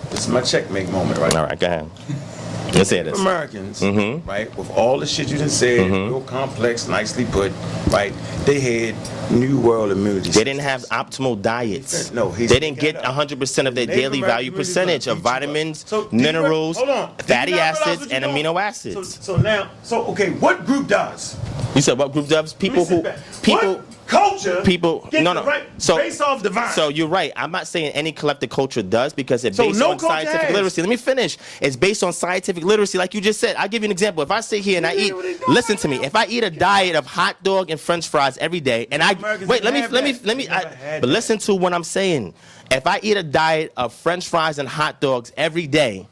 This 0.09 0.21
is 0.21 0.27
my 0.29 0.41
checkmate 0.41 0.89
moment, 0.89 1.19
right? 1.19 1.35
All 1.35 1.45
right, 1.45 1.59
go 1.59 1.67
ahead. 1.67 1.89
Let's 2.73 2.89
say 2.89 3.01
this. 3.03 3.19
Americans, 3.19 3.81
Mm-hmm. 3.81 4.27
right, 4.29 4.55
with 4.57 4.69
all 4.71 4.99
the 4.99 5.05
shit 5.05 5.29
you 5.29 5.37
done 5.37 5.49
said, 5.49 5.89
real 5.91 6.21
complex, 6.21 6.87
nicely 6.87 7.25
put, 7.25 7.51
right, 7.89 8.13
they 8.45 8.59
had 8.59 8.95
New 9.31 9.59
World 9.59 9.91
immunity. 9.91 10.29
They 10.29 10.43
didn't 10.43 10.61
have 10.61 10.81
optimal 10.89 11.41
diets. 11.41 12.11
No, 12.13 12.31
he's- 12.31 12.49
they 12.51 12.59
didn't 12.59 12.79
get 12.79 12.95
100% 13.03 13.67
of 13.67 13.75
their 13.75 13.85
Native 13.87 13.95
daily 14.01 14.17
American 14.19 14.21
value 14.35 14.51
percentage 14.51 15.07
of 15.07 15.17
beat 15.17 15.23
you 15.23 15.29
up. 15.29 15.33
vitamins, 15.41 15.85
So, 15.87 16.03
do 16.03 16.15
you 16.15 16.17
re- 16.19 16.23
minerals, 16.31 16.77
hold 16.77 16.89
on. 16.89 17.07
Do 17.17 17.23
you 17.23 17.23
fatty 17.27 17.53
acids, 17.59 18.07
and 18.11 18.23
amino 18.23 18.59
acids. 18.61 19.15
So, 19.15 19.35
so 19.35 19.41
now, 19.41 19.69
so 19.83 20.05
okay, 20.07 20.29
what 20.31 20.65
group 20.65 20.87
does? 20.87 21.35
You 21.75 21.81
said 21.81 21.97
what 21.97 22.11
group 22.11 22.27
does? 22.27 22.53
People 22.53 22.83
who 22.85 23.03
back. 23.03 23.17
people 23.41 23.75
What 23.75 23.85
culture 24.07 24.61
people 24.63 25.07
no 25.13 25.33
no. 25.33 25.43
right 25.45 25.65
so 25.77 25.95
based 25.97 26.19
off 26.19 26.41
divine. 26.41 26.71
so 26.71 26.89
you're 26.89 27.07
right. 27.07 27.31
I'm 27.35 27.51
not 27.51 27.67
saying 27.67 27.91
any 27.93 28.11
collective 28.11 28.49
culture 28.49 28.81
does 28.81 29.13
because 29.13 29.45
it's 29.45 29.55
So 29.55 29.67
based 29.67 29.79
no 29.79 29.91
on 29.91 29.99
scientific 29.99 30.41
has. 30.41 30.51
literacy. 30.55 30.81
Let 30.81 30.89
me 30.89 30.97
finish. 30.97 31.37
It's 31.61 31.75
based 31.75 32.01
on 32.03 32.11
scientific 32.11 32.63
literacy 32.63 32.97
like 32.97 33.13
you 33.13 33.21
just 33.21 33.39
said. 33.39 33.55
I'll 33.55 33.67
give 33.69 33.83
you 33.83 33.87
an 33.87 33.91
example. 33.91 34.23
If 34.23 34.31
i 34.31 34.41
sit 34.41 34.61
here 34.61 34.77
and 34.77 34.87
i 34.87 34.95
eat 34.95 35.13
what 35.13 35.21
they 35.23 35.33
doing 35.35 35.43
listen 35.53 35.77
to 35.77 35.87
me. 35.87 35.97
if 36.03 36.15
i 36.15 36.25
eat 36.25 36.43
a 36.43 36.49
diet 36.49 36.95
of 36.95 37.05
hot 37.05 37.41
dog 37.43 37.69
and 37.69 37.79
french 37.79 38.07
fries 38.07 38.35
every 38.39 38.59
day 38.59 38.87
and 38.91 39.03
i 39.03 39.13
wait 39.45 39.63
let 39.63 39.73
me 39.75 39.85
let 39.87 40.03
me 40.03 40.17
let 40.23 40.35
me 40.37 40.49
I, 40.49 40.99
but 40.99 41.07
listen 41.09 41.37
to 41.39 41.53
what 41.55 41.73
i'm 41.73 41.83
saying. 41.83 42.33
If 42.71 42.87
i 42.87 42.99
eat 43.03 43.15
a 43.15 43.23
diet 43.23 43.73
of 43.77 43.93
french 43.93 44.27
fries 44.27 44.57
and 44.57 44.67
hot 44.67 44.99
dogs 45.01 45.31
every 45.37 45.67
day 45.67 46.07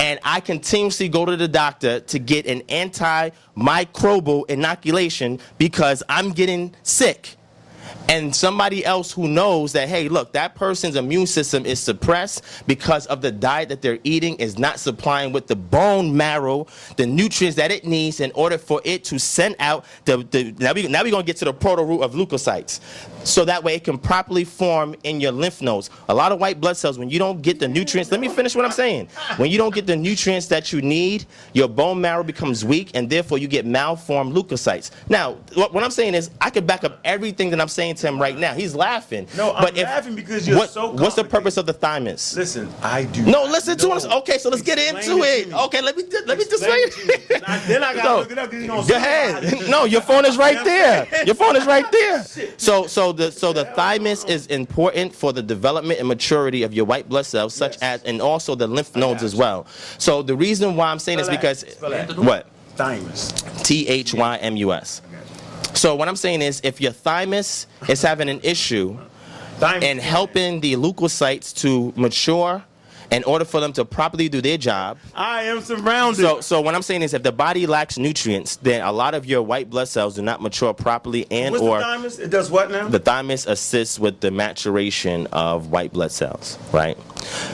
and 0.00 0.18
I 0.24 0.40
continuously 0.40 1.08
go 1.08 1.24
to 1.24 1.36
the 1.36 1.48
doctor 1.48 2.00
to 2.00 2.18
get 2.18 2.46
an 2.46 2.62
antimicrobial 2.62 4.50
inoculation 4.50 5.38
because 5.58 6.02
I'm 6.08 6.32
getting 6.32 6.74
sick 6.82 7.36
and 8.12 8.36
somebody 8.36 8.84
else 8.84 9.10
who 9.10 9.26
knows 9.26 9.72
that 9.72 9.88
hey 9.88 10.06
look 10.06 10.32
that 10.34 10.54
person's 10.54 10.96
immune 10.96 11.26
system 11.26 11.64
is 11.64 11.80
suppressed 11.80 12.44
because 12.66 13.06
of 13.06 13.22
the 13.22 13.32
diet 13.32 13.70
that 13.70 13.80
they're 13.80 13.98
eating 14.04 14.36
is 14.36 14.58
not 14.58 14.78
supplying 14.78 15.32
with 15.32 15.46
the 15.46 15.56
bone 15.56 16.14
marrow 16.14 16.66
the 16.98 17.06
nutrients 17.06 17.56
that 17.56 17.70
it 17.70 17.86
needs 17.86 18.20
in 18.20 18.30
order 18.34 18.58
for 18.58 18.82
it 18.84 19.02
to 19.02 19.18
send 19.18 19.56
out 19.60 19.86
the, 20.04 20.18
the 20.30 20.54
now, 20.58 20.74
we, 20.74 20.86
now 20.88 21.02
we're 21.02 21.10
going 21.10 21.22
to 21.22 21.26
get 21.26 21.38
to 21.38 21.46
the 21.46 21.54
proto 21.54 21.82
root 21.82 22.02
of 22.02 22.12
leukocytes. 22.12 22.80
So 23.26 23.46
that 23.46 23.64
way 23.64 23.76
it 23.76 23.84
can 23.84 23.96
properly 23.96 24.44
form 24.44 24.94
in 25.04 25.20
your 25.20 25.32
lymph 25.32 25.62
nodes. 25.62 25.88
A 26.10 26.14
lot 26.14 26.32
of 26.32 26.40
white 26.40 26.60
blood 26.60 26.76
cells 26.76 26.98
when 26.98 27.08
you 27.08 27.18
don't 27.18 27.40
get 27.40 27.60
the 27.60 27.68
nutrients 27.68 28.10
let 28.10 28.20
me 28.20 28.28
finish 28.28 28.54
what 28.54 28.66
i'm 28.66 28.72
saying. 28.72 29.08
When 29.38 29.50
you 29.50 29.56
don't 29.56 29.74
get 29.74 29.86
the 29.86 29.96
nutrients 29.96 30.48
that 30.48 30.70
you 30.70 30.82
need 30.82 31.24
your 31.54 31.68
bone 31.68 31.98
marrow 31.98 32.24
becomes 32.24 32.62
weak 32.62 32.90
and 32.92 33.08
therefore 33.08 33.38
you 33.38 33.48
get 33.48 33.64
malformed 33.64 34.34
leukocytes. 34.34 34.90
Now 35.08 35.38
what, 35.54 35.72
what 35.72 35.82
i'm 35.82 35.90
saying 35.90 36.14
is 36.14 36.30
i 36.42 36.50
could 36.50 36.66
back 36.66 36.84
up 36.84 36.98
everything 37.04 37.48
that 37.50 37.60
i'm 37.60 37.68
saying 37.68 37.96
to 38.02 38.08
him 38.08 38.20
right 38.20 38.38
now 38.38 38.52
he's 38.54 38.74
laughing 38.74 39.26
No, 39.36 39.52
I'm 39.54 39.74
laughing 39.74 40.14
because 40.14 40.46
you're 40.46 40.58
what- 40.58 40.70
so 40.70 40.90
what's 40.92 41.16
the 41.16 41.24
purpose 41.24 41.56
of 41.56 41.66
the 41.66 41.72
thymus 41.72 42.36
Listen, 42.36 42.68
I 42.82 43.04
do. 43.04 43.22
no, 43.22 43.44
listen 43.44 43.76
to 43.78 43.88
us. 43.90 44.04
Okay, 44.06 44.36
so 44.38 44.50
let's 44.50 44.62
get 44.62 44.78
into 44.78 45.16
to 45.16 45.22
it. 45.22 45.52
Okay, 45.52 45.80
let 45.80 45.96
me 45.96 46.04
let 46.26 46.38
me 46.38 46.44
just 46.44 46.62
Explain 46.62 46.86
explain. 46.86 47.06
me. 47.08 47.14
Then 47.28 47.42
I- 47.46 47.58
then 47.66 47.82
I 47.84 47.94
gotta 47.94 48.08
No. 48.08 48.16
look 48.18 48.30
it 48.30 48.38
up 48.38 48.50
'cause 48.50 48.60
you 48.60 48.66
gonna 48.66 48.86
Go 48.86 48.96
ahead. 48.96 49.68
No, 49.68 49.84
your 49.84 50.00
phone 50.02 50.24
is 50.24 50.36
right 50.36 50.62
there. 50.72 51.06
Your 51.26 51.34
phone 51.34 51.56
is 51.56 51.66
right 51.66 51.90
there. 51.90 52.24
So 52.58 52.86
so 52.86 53.12
the 53.12 53.32
so 53.32 53.52
the 53.52 53.64
thymus 53.64 54.24
is 54.24 54.46
important 54.48 55.14
for 55.14 55.32
the 55.32 55.42
development 55.42 55.98
and 56.00 56.08
maturity 56.08 56.62
of 56.62 56.72
your 56.74 56.84
white 56.84 57.08
blood 57.08 57.26
cells, 57.26 57.54
such 57.54 57.74
Yes. 57.74 57.82
as 57.82 58.02
and 58.04 58.20
also 58.20 58.54
the 58.54 58.66
lymph 58.66 58.94
nodes 58.96 59.22
as 59.22 59.34
well. 59.34 59.66
So 59.98 60.22
the 60.22 60.36
reason 60.36 60.76
why 60.76 60.88
I'm 60.90 60.98
saying 60.98 61.18
is 61.20 61.26
Spell 61.26 61.38
that. 61.90 62.08
because 62.08 62.16
what 62.18 62.46
Thymus. 62.76 63.32
T 63.62 63.86
H 63.88 64.14
Y 64.14 64.36
M 64.36 64.56
U 64.56 64.72
S. 64.72 65.02
So 65.82 65.96
what 65.96 66.06
I'm 66.06 66.14
saying 66.14 66.42
is, 66.42 66.60
if 66.62 66.80
your 66.80 66.92
thymus 66.92 67.66
is 67.88 68.02
having 68.02 68.28
an 68.28 68.38
issue 68.44 68.96
and 69.60 69.98
helping 69.98 70.60
the 70.60 70.74
leukocytes 70.74 71.52
to 71.56 71.92
mature 71.96 72.62
in 73.10 73.24
order 73.24 73.44
for 73.44 73.58
them 73.58 73.72
to 73.72 73.84
properly 73.84 74.28
do 74.28 74.40
their 74.40 74.56
job. 74.56 74.96
I 75.12 75.42
am 75.42 75.60
surrounded. 75.60 76.22
So, 76.22 76.40
so 76.40 76.60
what 76.60 76.76
I'm 76.76 76.82
saying 76.82 77.02
is, 77.02 77.14
if 77.14 77.24
the 77.24 77.32
body 77.32 77.66
lacks 77.66 77.98
nutrients, 77.98 78.54
then 78.58 78.82
a 78.82 78.92
lot 78.92 79.14
of 79.14 79.26
your 79.26 79.42
white 79.42 79.70
blood 79.70 79.88
cells 79.88 80.14
do 80.14 80.22
not 80.22 80.40
mature 80.40 80.72
properly, 80.72 81.26
and 81.32 81.50
What's 81.50 81.64
or 81.64 81.78
the 81.78 81.84
thymus? 81.84 82.18
It 82.20 82.30
does 82.30 82.48
what 82.48 82.70
now? 82.70 82.86
the 82.86 83.00
thymus 83.00 83.46
assists 83.46 83.98
with 83.98 84.20
the 84.20 84.30
maturation 84.30 85.26
of 85.32 85.72
white 85.72 85.92
blood 85.92 86.12
cells, 86.12 86.60
right? 86.72 86.96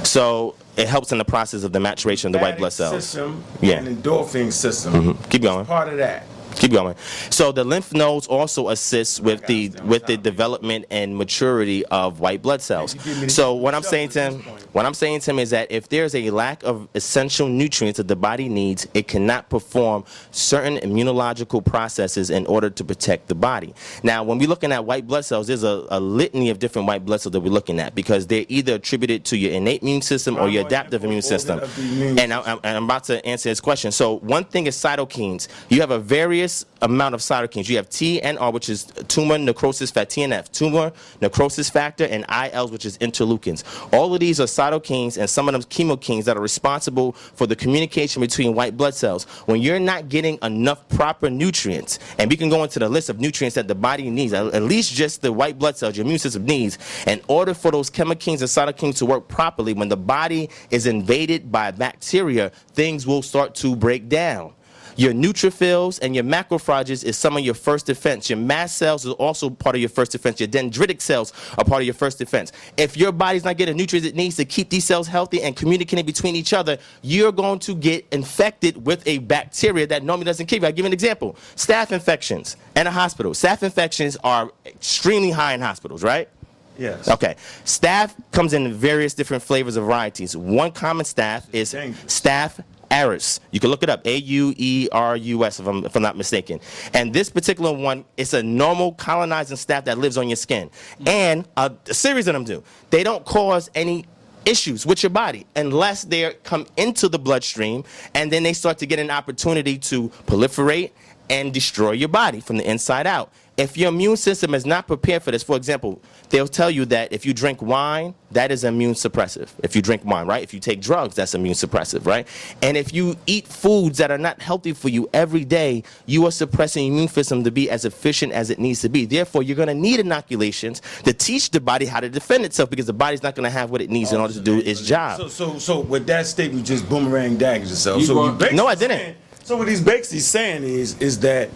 So 0.04 0.54
it 0.76 0.86
helps 0.86 1.12
in 1.12 1.18
the 1.18 1.24
process 1.24 1.64
of 1.64 1.72
the 1.72 1.80
maturation 1.80 2.28
of 2.28 2.32
the 2.34 2.44
white 2.46 2.58
blood 2.58 2.74
cells. 2.74 3.06
System 3.06 3.42
Yeah. 3.62 3.78
And 3.78 4.02
endorphin 4.02 4.52
system. 4.52 4.92
Mm-hmm. 4.92 5.30
Keep 5.30 5.42
going. 5.42 5.64
Part 5.64 5.88
of 5.88 5.96
that. 5.96 6.26
Keep 6.58 6.72
going. 6.72 6.96
So 7.30 7.52
the 7.52 7.62
lymph 7.62 7.92
nodes 7.92 8.26
also 8.26 8.68
assist 8.70 9.20
with 9.20 9.46
the 9.46 9.70
with 9.84 10.06
the 10.06 10.16
development 10.16 10.86
and 10.90 11.16
maturity 11.16 11.86
of 11.86 12.18
white 12.18 12.42
blood 12.42 12.60
cells. 12.60 12.94
You 12.94 13.00
give 13.00 13.16
me 13.18 13.24
the 13.26 13.30
So 13.30 13.54
what 13.54 13.74
I'm 13.76 13.82
saying 13.84 14.08
to 14.10 14.22
him, 14.22 14.40
what 14.72 14.84
I'm 14.84 14.94
saying 14.94 15.20
to 15.20 15.30
him 15.30 15.38
is 15.38 15.50
that 15.50 15.70
if 15.70 15.88
there's 15.88 16.16
a 16.16 16.30
lack 16.30 16.64
of 16.64 16.88
essential 16.94 17.48
nutrients 17.48 17.98
that 17.98 18.08
the 18.08 18.16
body 18.16 18.48
needs, 18.48 18.88
it 18.92 19.06
cannot 19.06 19.48
perform 19.50 20.04
certain 20.32 20.78
immunological 20.78 21.64
processes 21.64 22.28
in 22.28 22.44
order 22.46 22.70
to 22.70 22.84
protect 22.84 23.28
the 23.28 23.34
body. 23.36 23.72
Now, 24.02 24.24
when 24.24 24.38
we're 24.38 24.48
looking 24.48 24.72
at 24.72 24.84
white 24.84 25.06
blood 25.06 25.24
cells, 25.24 25.46
there's 25.46 25.62
a, 25.62 25.86
a 25.90 26.00
litany 26.00 26.50
of 26.50 26.58
different 26.58 26.88
white 26.88 27.04
blood 27.04 27.20
cells 27.20 27.34
that 27.34 27.40
we're 27.40 27.50
looking 27.52 27.78
at 27.78 27.94
because 27.94 28.26
they're 28.26 28.46
either 28.48 28.74
attributed 28.74 29.24
to 29.26 29.36
your 29.36 29.52
innate 29.52 29.82
immune 29.82 30.02
system 30.02 30.36
or 30.36 30.48
your 30.48 30.66
adaptive 30.66 31.04
immune 31.04 31.22
system. 31.22 31.60
of 31.60 31.76
the 31.76 31.82
immune 31.82 32.18
And 32.18 32.32
I, 32.32 32.58
I'm 32.64 32.84
about 32.84 33.04
to 33.04 33.24
answer 33.24 33.48
his 33.48 33.60
question. 33.60 33.92
So 33.92 34.18
one 34.18 34.44
thing 34.44 34.66
is 34.66 34.76
cytokines. 34.76 35.46
You 35.68 35.80
have 35.80 35.92
a 35.92 35.98
various 35.98 36.47
amount 36.82 37.14
of 37.14 37.20
cytokines. 37.20 37.68
You 37.68 37.76
have 37.76 37.88
TNR, 37.88 38.52
which 38.52 38.68
is 38.68 38.84
tumor 39.08 39.38
necrosis 39.38 39.90
factor, 39.90 40.20
TNF, 40.20 40.50
tumor 40.52 40.92
necrosis 41.20 41.68
factor, 41.68 42.04
and 42.04 42.24
ILs, 42.28 42.70
which 42.70 42.84
is 42.84 42.98
interleukins. 42.98 43.64
All 43.92 44.14
of 44.14 44.20
these 44.20 44.40
are 44.40 44.44
cytokines 44.44 45.18
and 45.18 45.28
some 45.28 45.48
of 45.48 45.52
them 45.52 45.62
chemokines 45.62 46.24
that 46.24 46.36
are 46.36 46.40
responsible 46.40 47.12
for 47.12 47.46
the 47.46 47.56
communication 47.56 48.20
between 48.20 48.54
white 48.54 48.76
blood 48.76 48.94
cells. 48.94 49.24
When 49.46 49.60
you're 49.60 49.80
not 49.80 50.08
getting 50.08 50.38
enough 50.42 50.88
proper 50.88 51.30
nutrients, 51.30 51.98
and 52.18 52.30
we 52.30 52.36
can 52.36 52.48
go 52.48 52.62
into 52.62 52.78
the 52.78 52.88
list 52.88 53.08
of 53.08 53.20
nutrients 53.20 53.54
that 53.54 53.68
the 53.68 53.74
body 53.74 54.10
needs, 54.10 54.32
at 54.32 54.46
at 54.54 54.62
least 54.62 54.92
just 54.94 55.22
the 55.22 55.32
white 55.32 55.58
blood 55.58 55.76
cells, 55.76 55.96
your 55.96 56.04
immune 56.04 56.18
system 56.18 56.44
needs, 56.44 56.78
in 57.06 57.20
order 57.28 57.54
for 57.54 57.70
those 57.70 57.90
chemokines 57.90 58.40
and 58.40 58.48
cytokines 58.48 58.98
to 58.98 59.06
work 59.06 59.28
properly, 59.28 59.72
when 59.72 59.88
the 59.88 59.96
body 59.96 60.48
is 60.70 60.86
invaded 60.86 61.50
by 61.50 61.70
bacteria, 61.70 62.50
things 62.72 63.06
will 63.06 63.22
start 63.22 63.54
to 63.56 63.76
break 63.76 64.08
down. 64.08 64.52
Your 64.98 65.12
neutrophils 65.12 66.00
and 66.02 66.12
your 66.12 66.24
macrophages 66.24 67.04
is 67.04 67.16
some 67.16 67.36
of 67.36 67.44
your 67.44 67.54
first 67.54 67.86
defense. 67.86 68.28
Your 68.28 68.36
mast 68.36 68.76
cells 68.76 69.06
is 69.06 69.12
also 69.12 69.48
part 69.48 69.76
of 69.76 69.80
your 69.80 69.88
first 69.88 70.10
defense. 70.10 70.40
Your 70.40 70.48
dendritic 70.48 71.00
cells 71.00 71.32
are 71.56 71.64
part 71.64 71.82
of 71.82 71.86
your 71.86 71.94
first 71.94 72.18
defense. 72.18 72.50
If 72.76 72.96
your 72.96 73.12
body's 73.12 73.44
not 73.44 73.56
getting 73.56 73.76
nutrients 73.76 74.08
it 74.08 74.16
needs 74.16 74.34
to 74.38 74.44
keep 74.44 74.70
these 74.70 74.84
cells 74.84 75.06
healthy 75.06 75.40
and 75.40 75.54
communicating 75.54 76.04
between 76.04 76.34
each 76.34 76.52
other, 76.52 76.78
you're 77.02 77.30
going 77.30 77.60
to 77.60 77.76
get 77.76 78.08
infected 78.10 78.84
with 78.84 79.06
a 79.06 79.18
bacteria 79.18 79.86
that 79.86 80.02
normally 80.02 80.24
doesn't 80.24 80.46
kill 80.46 80.58
you. 80.58 80.66
I'll 80.66 80.72
give 80.72 80.80
you 80.80 80.86
an 80.86 80.92
example. 80.92 81.36
Staph 81.54 81.92
infections 81.92 82.56
in 82.74 82.88
a 82.88 82.90
hospital. 82.90 83.34
Staph 83.34 83.62
infections 83.62 84.16
are 84.24 84.50
extremely 84.66 85.30
high 85.30 85.54
in 85.54 85.60
hospitals, 85.60 86.02
right? 86.02 86.28
Yes. 86.76 87.08
Okay. 87.08 87.36
Staph 87.64 88.14
comes 88.32 88.52
in 88.52 88.72
various 88.72 89.14
different 89.14 89.44
flavors 89.44 89.76
of 89.76 89.84
varieties. 89.84 90.36
One 90.36 90.72
common 90.72 91.06
staph 91.06 91.44
is 91.52 91.70
dangerous. 91.70 92.20
staph 92.20 92.64
aureus. 92.90 93.40
You 93.50 93.60
can 93.60 93.70
look 93.70 93.82
it 93.82 93.90
up. 93.90 94.06
A 94.06 94.16
U 94.16 94.54
E 94.56 94.88
R 94.92 95.16
U 95.16 95.44
S, 95.44 95.60
if 95.60 95.66
I'm, 95.66 95.84
if 95.84 95.94
I'm 95.96 96.02
not 96.02 96.16
mistaken. 96.16 96.60
And 96.94 97.12
this 97.12 97.30
particular 97.30 97.72
one, 97.72 98.04
it's 98.16 98.34
a 98.34 98.42
normal 98.42 98.92
colonizing 98.92 99.56
staph 99.56 99.84
that 99.84 99.98
lives 99.98 100.16
on 100.16 100.28
your 100.28 100.36
skin. 100.36 100.70
And 101.06 101.46
a, 101.56 101.72
a 101.86 101.94
series 101.94 102.28
of 102.28 102.34
them 102.34 102.44
do. 102.44 102.62
They 102.90 103.02
don't 103.02 103.24
cause 103.24 103.70
any 103.74 104.06
issues 104.44 104.86
with 104.86 105.02
your 105.02 105.10
body 105.10 105.46
unless 105.56 106.04
they 106.04 106.34
come 106.42 106.66
into 106.76 107.08
the 107.08 107.18
bloodstream 107.18 107.84
and 108.14 108.32
then 108.32 108.42
they 108.42 108.52
start 108.52 108.78
to 108.78 108.86
get 108.86 108.98
an 108.98 109.10
opportunity 109.10 109.76
to 109.76 110.08
proliferate 110.26 110.92
and 111.28 111.52
destroy 111.52 111.92
your 111.92 112.08
body 112.08 112.40
from 112.40 112.56
the 112.56 112.68
inside 112.68 113.06
out. 113.06 113.30
If 113.58 113.76
your 113.76 113.88
immune 113.88 114.16
system 114.16 114.54
is 114.54 114.64
not 114.64 114.86
prepared 114.86 115.24
for 115.24 115.32
this, 115.32 115.42
for 115.42 115.56
example, 115.56 116.00
they'll 116.30 116.46
tell 116.46 116.70
you 116.70 116.84
that 116.86 117.12
if 117.12 117.26
you 117.26 117.34
drink 117.34 117.60
wine, 117.60 118.14
that 118.30 118.52
is 118.52 118.62
immune 118.62 118.94
suppressive. 118.94 119.48
If 119.64 119.74
you 119.74 119.82
drink 119.82 120.04
wine, 120.04 120.28
right? 120.28 120.44
If 120.44 120.54
you 120.54 120.60
take 120.60 120.80
drugs, 120.80 121.16
that's 121.16 121.34
immune 121.34 121.54
suppressive, 121.54 122.06
right? 122.06 122.28
And 122.62 122.76
if 122.76 122.94
you 122.94 123.16
eat 123.26 123.48
foods 123.48 123.98
that 123.98 124.12
are 124.12 124.18
not 124.18 124.40
healthy 124.40 124.74
for 124.74 124.88
you 124.88 125.10
every 125.12 125.44
day, 125.44 125.82
you 126.06 126.24
are 126.26 126.30
suppressing 126.30 126.84
your 126.84 126.92
immune 126.94 127.08
system 127.08 127.42
to 127.42 127.50
be 127.50 127.68
as 127.68 127.84
efficient 127.84 128.32
as 128.32 128.48
it 128.48 128.60
needs 128.60 128.80
to 128.82 128.88
be. 128.88 129.06
Therefore, 129.06 129.42
you're 129.42 129.56
going 129.56 129.66
to 129.66 129.74
need 129.74 129.98
inoculations 129.98 130.80
to 131.02 131.12
teach 131.12 131.50
the 131.50 131.58
body 131.60 131.84
how 131.86 131.98
to 131.98 132.08
defend 132.08 132.44
itself 132.44 132.70
because 132.70 132.86
the 132.86 132.92
body's 132.92 133.24
not 133.24 133.34
going 133.34 133.44
to 133.44 133.50
have 133.50 133.70
what 133.72 133.82
it 133.82 133.90
needs 133.90 134.12
in 134.12 134.20
order 134.20 134.34
to 134.34 134.40
do 134.40 134.58
its 134.60 134.82
job. 134.82 135.18
So, 135.18 135.26
so, 135.26 135.58
so 135.58 135.80
with 135.80 136.06
that 136.06 136.28
statement, 136.28 136.64
just 136.64 136.88
boomerang 136.88 137.36
daggers 137.38 137.70
yourself. 137.70 138.00
You 138.02 138.06
so 138.06 138.14
brought- 138.14 138.38
basically 138.38 138.56
No, 138.56 138.66
I 138.68 138.76
didn't. 138.76 138.98
saying- 138.98 139.14
so 139.42 139.56
what 139.56 139.66
he's 139.66 139.80
basically 139.80 140.20
saying 140.20 140.62
is, 140.62 140.96
is 141.00 141.18
that 141.20 141.48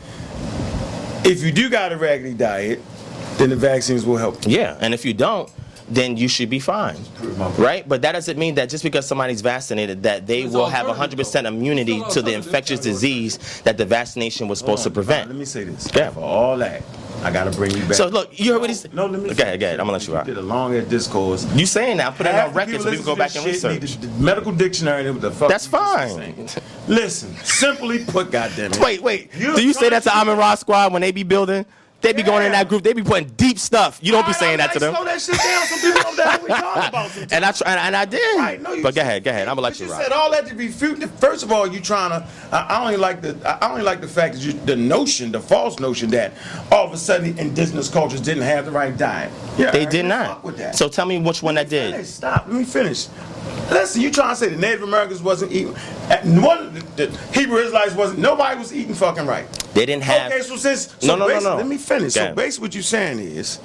if 1.24 1.42
you 1.42 1.52
do 1.52 1.68
got 1.70 1.92
a 1.92 1.96
raggedy 1.96 2.34
diet, 2.34 2.80
then 3.36 3.50
the 3.50 3.56
vaccines 3.56 4.04
will 4.04 4.16
help. 4.16 4.46
you. 4.46 4.58
Yeah, 4.58 4.76
and 4.80 4.92
if 4.94 5.04
you 5.04 5.14
don't, 5.14 5.50
then 5.88 6.16
you 6.16 6.28
should 6.28 6.48
be 6.48 6.58
fine, 6.58 6.96
right? 7.58 7.86
But 7.86 8.02
that 8.02 8.12
doesn't 8.12 8.38
mean 8.38 8.54
that 8.54 8.70
just 8.70 8.82
because 8.82 9.06
somebody's 9.06 9.40
vaccinated, 9.42 10.04
that 10.04 10.26
they 10.26 10.42
It's 10.42 10.54
will 10.54 10.66
have 10.66 10.86
100% 10.86 11.44
immunity 11.44 12.02
to 12.10 12.22
the 12.22 12.32
infectious 12.32 12.80
disease 12.80 13.60
that 13.62 13.76
the 13.76 13.84
vaccination 13.84 14.48
was 14.48 14.58
supposed 14.58 14.84
to 14.84 14.90
prevent. 14.90 15.28
Let 15.28 15.36
me 15.36 15.44
say 15.44 15.64
this. 15.64 15.90
Yeah. 15.94 16.10
For 16.10 16.20
all 16.20 16.56
that, 16.58 16.82
I 17.22 17.30
gotta 17.30 17.50
bring 17.50 17.70
you 17.70 17.82
back. 17.82 17.94
So 17.94 18.08
look, 18.08 18.38
you 18.38 18.52
heard 18.52 18.60
what 18.60 18.70
he 18.70 18.74
said. 18.74 18.92
no, 18.94 19.06
let 19.06 19.20
me. 19.20 19.30
Okay, 19.30 19.54
ahead. 19.54 19.78
I'm 19.80 19.86
gonna 19.86 19.92
let 19.92 20.06
you 20.06 20.16
out. 20.16 20.26
did 20.26 20.38
a 20.38 20.42
long 20.42 20.74
ass 20.74 20.86
discourse. 20.86 21.44
You 21.54 21.66
saying 21.66 21.98
that? 21.98 22.16
Put 22.16 22.26
it 22.26 22.34
on 22.34 22.52
record 22.52 22.80
so 22.80 22.90
people 22.90 23.04
go 23.04 23.16
back 23.16 23.34
and 23.36 23.46
research. 23.46 23.96
The 24.00 24.08
medical 24.22 24.52
dictionary. 24.52 25.08
What 25.10 25.20
the 25.20 25.30
fuck? 25.30 25.48
That's 25.48 25.66
fine. 25.66 26.48
Listen, 26.88 27.34
simply 27.44 28.04
put, 28.04 28.30
goddamn 28.32 28.72
it. 28.72 28.80
Wait, 28.80 29.02
wait. 29.02 29.32
Do 29.32 29.64
you 29.64 29.72
say 29.72 29.88
that 29.90 30.02
to 30.04 30.16
Amin 30.16 30.36
Ra 30.36 30.54
Squad 30.56 30.92
when 30.92 31.02
they 31.02 31.12
be 31.12 31.22
building? 31.22 31.64
They 32.02 32.12
be 32.12 32.22
going 32.22 32.44
in 32.44 32.52
that 32.52 32.68
group. 32.68 32.82
They 32.82 32.92
be 32.92 33.02
putting 33.02 33.28
deep 33.30 33.58
stuff. 33.58 33.98
You 34.02 34.12
don't 34.12 34.26
be 34.26 34.32
saying 34.32 34.58
that 34.58 34.72
to 34.72 34.78
them. 34.78 34.94
Slow 34.94 35.04
that 35.04 35.20
shit 35.20 35.36
down. 35.38 35.66
Some 35.66 35.78
people 35.80 36.02
don't 36.02 36.16
know 36.16 36.24
what 36.24 36.42
we 36.42 36.48
talking 36.48 36.88
about. 36.88 37.10
sometimes. 37.10 37.32
And 37.32 37.44
I 37.44 37.52
try, 37.52 37.74
and 37.86 37.96
I 37.96 38.04
did. 38.04 38.38
Right, 38.38 38.60
no, 38.60 38.72
you 38.72 38.82
but 38.82 38.94
go 38.94 39.00
ahead, 39.00 39.24
go 39.24 39.30
ahead. 39.30 39.48
I'm 39.48 39.54
gonna 39.54 39.62
let 39.62 39.78
you 39.80 39.86
you 39.86 39.92
rock. 39.92 40.02
said 40.02 40.12
all 40.12 40.30
that 40.32 40.46
to 40.48 40.54
refute. 40.54 41.00
The, 41.00 41.08
first 41.08 41.42
of 41.42 41.52
all, 41.52 41.66
you 41.66 41.80
trying 41.80 42.10
to. 42.10 42.26
I, 42.50 42.58
I 42.58 42.82
only 42.84 42.96
like 42.96 43.22
the. 43.22 43.36
I 43.62 43.70
only 43.70 43.82
like 43.82 44.00
the 44.00 44.08
fact 44.08 44.34
that 44.34 44.40
you, 44.40 44.52
the 44.52 44.76
notion, 44.76 45.32
the 45.32 45.40
false 45.40 45.78
notion 45.78 46.10
that 46.10 46.32
all 46.70 46.86
of 46.86 46.92
a 46.92 46.96
sudden 46.98 47.38
indigenous 47.38 47.88
cultures 47.88 48.20
didn't 48.20 48.42
have 48.42 48.64
the 48.66 48.72
right 48.72 48.96
diet. 48.96 49.32
Yeah, 49.56 49.70
They 49.70 49.86
did 49.86 50.04
not. 50.06 50.42
That. 50.56 50.74
So 50.76 50.88
tell 50.88 51.06
me 51.06 51.18
which 51.18 51.42
one 51.42 51.54
that 51.54 51.68
Finish, 51.68 51.96
did. 51.96 52.06
Stop. 52.06 52.46
Let 52.48 52.56
me 52.56 52.64
finish. 52.64 53.08
Listen, 53.70 54.02
you 54.02 54.10
trying 54.10 54.30
to 54.30 54.36
say 54.36 54.48
the 54.48 54.56
Native 54.56 54.82
Americans 54.82 55.22
wasn't 55.22 55.52
eating? 55.52 55.74
and 56.10 56.38
eh, 56.38 56.46
One, 56.46 56.74
the, 56.74 57.06
the 57.06 57.18
Hebrew 57.32 57.56
Israelites 57.58 57.94
wasn't. 57.94 58.18
Nobody 58.20 58.58
was 58.58 58.74
eating 58.74 58.94
fucking 58.94 59.26
right. 59.26 59.46
They 59.74 59.86
didn't 59.86 60.02
have. 60.04 60.30
Okay, 60.32 60.42
so 60.42 60.56
since 60.56 60.94
so 61.00 61.06
No, 61.06 61.16
no, 61.16 61.20
no, 61.20 61.28
basically- 61.28 61.50
no. 61.50 61.56
Let 61.56 61.66
me 61.66 61.76
finish. 61.78 62.02
Go 62.02 62.08
So 62.10 62.20
ahead. 62.24 62.36
basically, 62.36 62.66
what 62.66 62.74
you're 62.74 62.82
saying 62.82 63.18
is, 63.20 63.58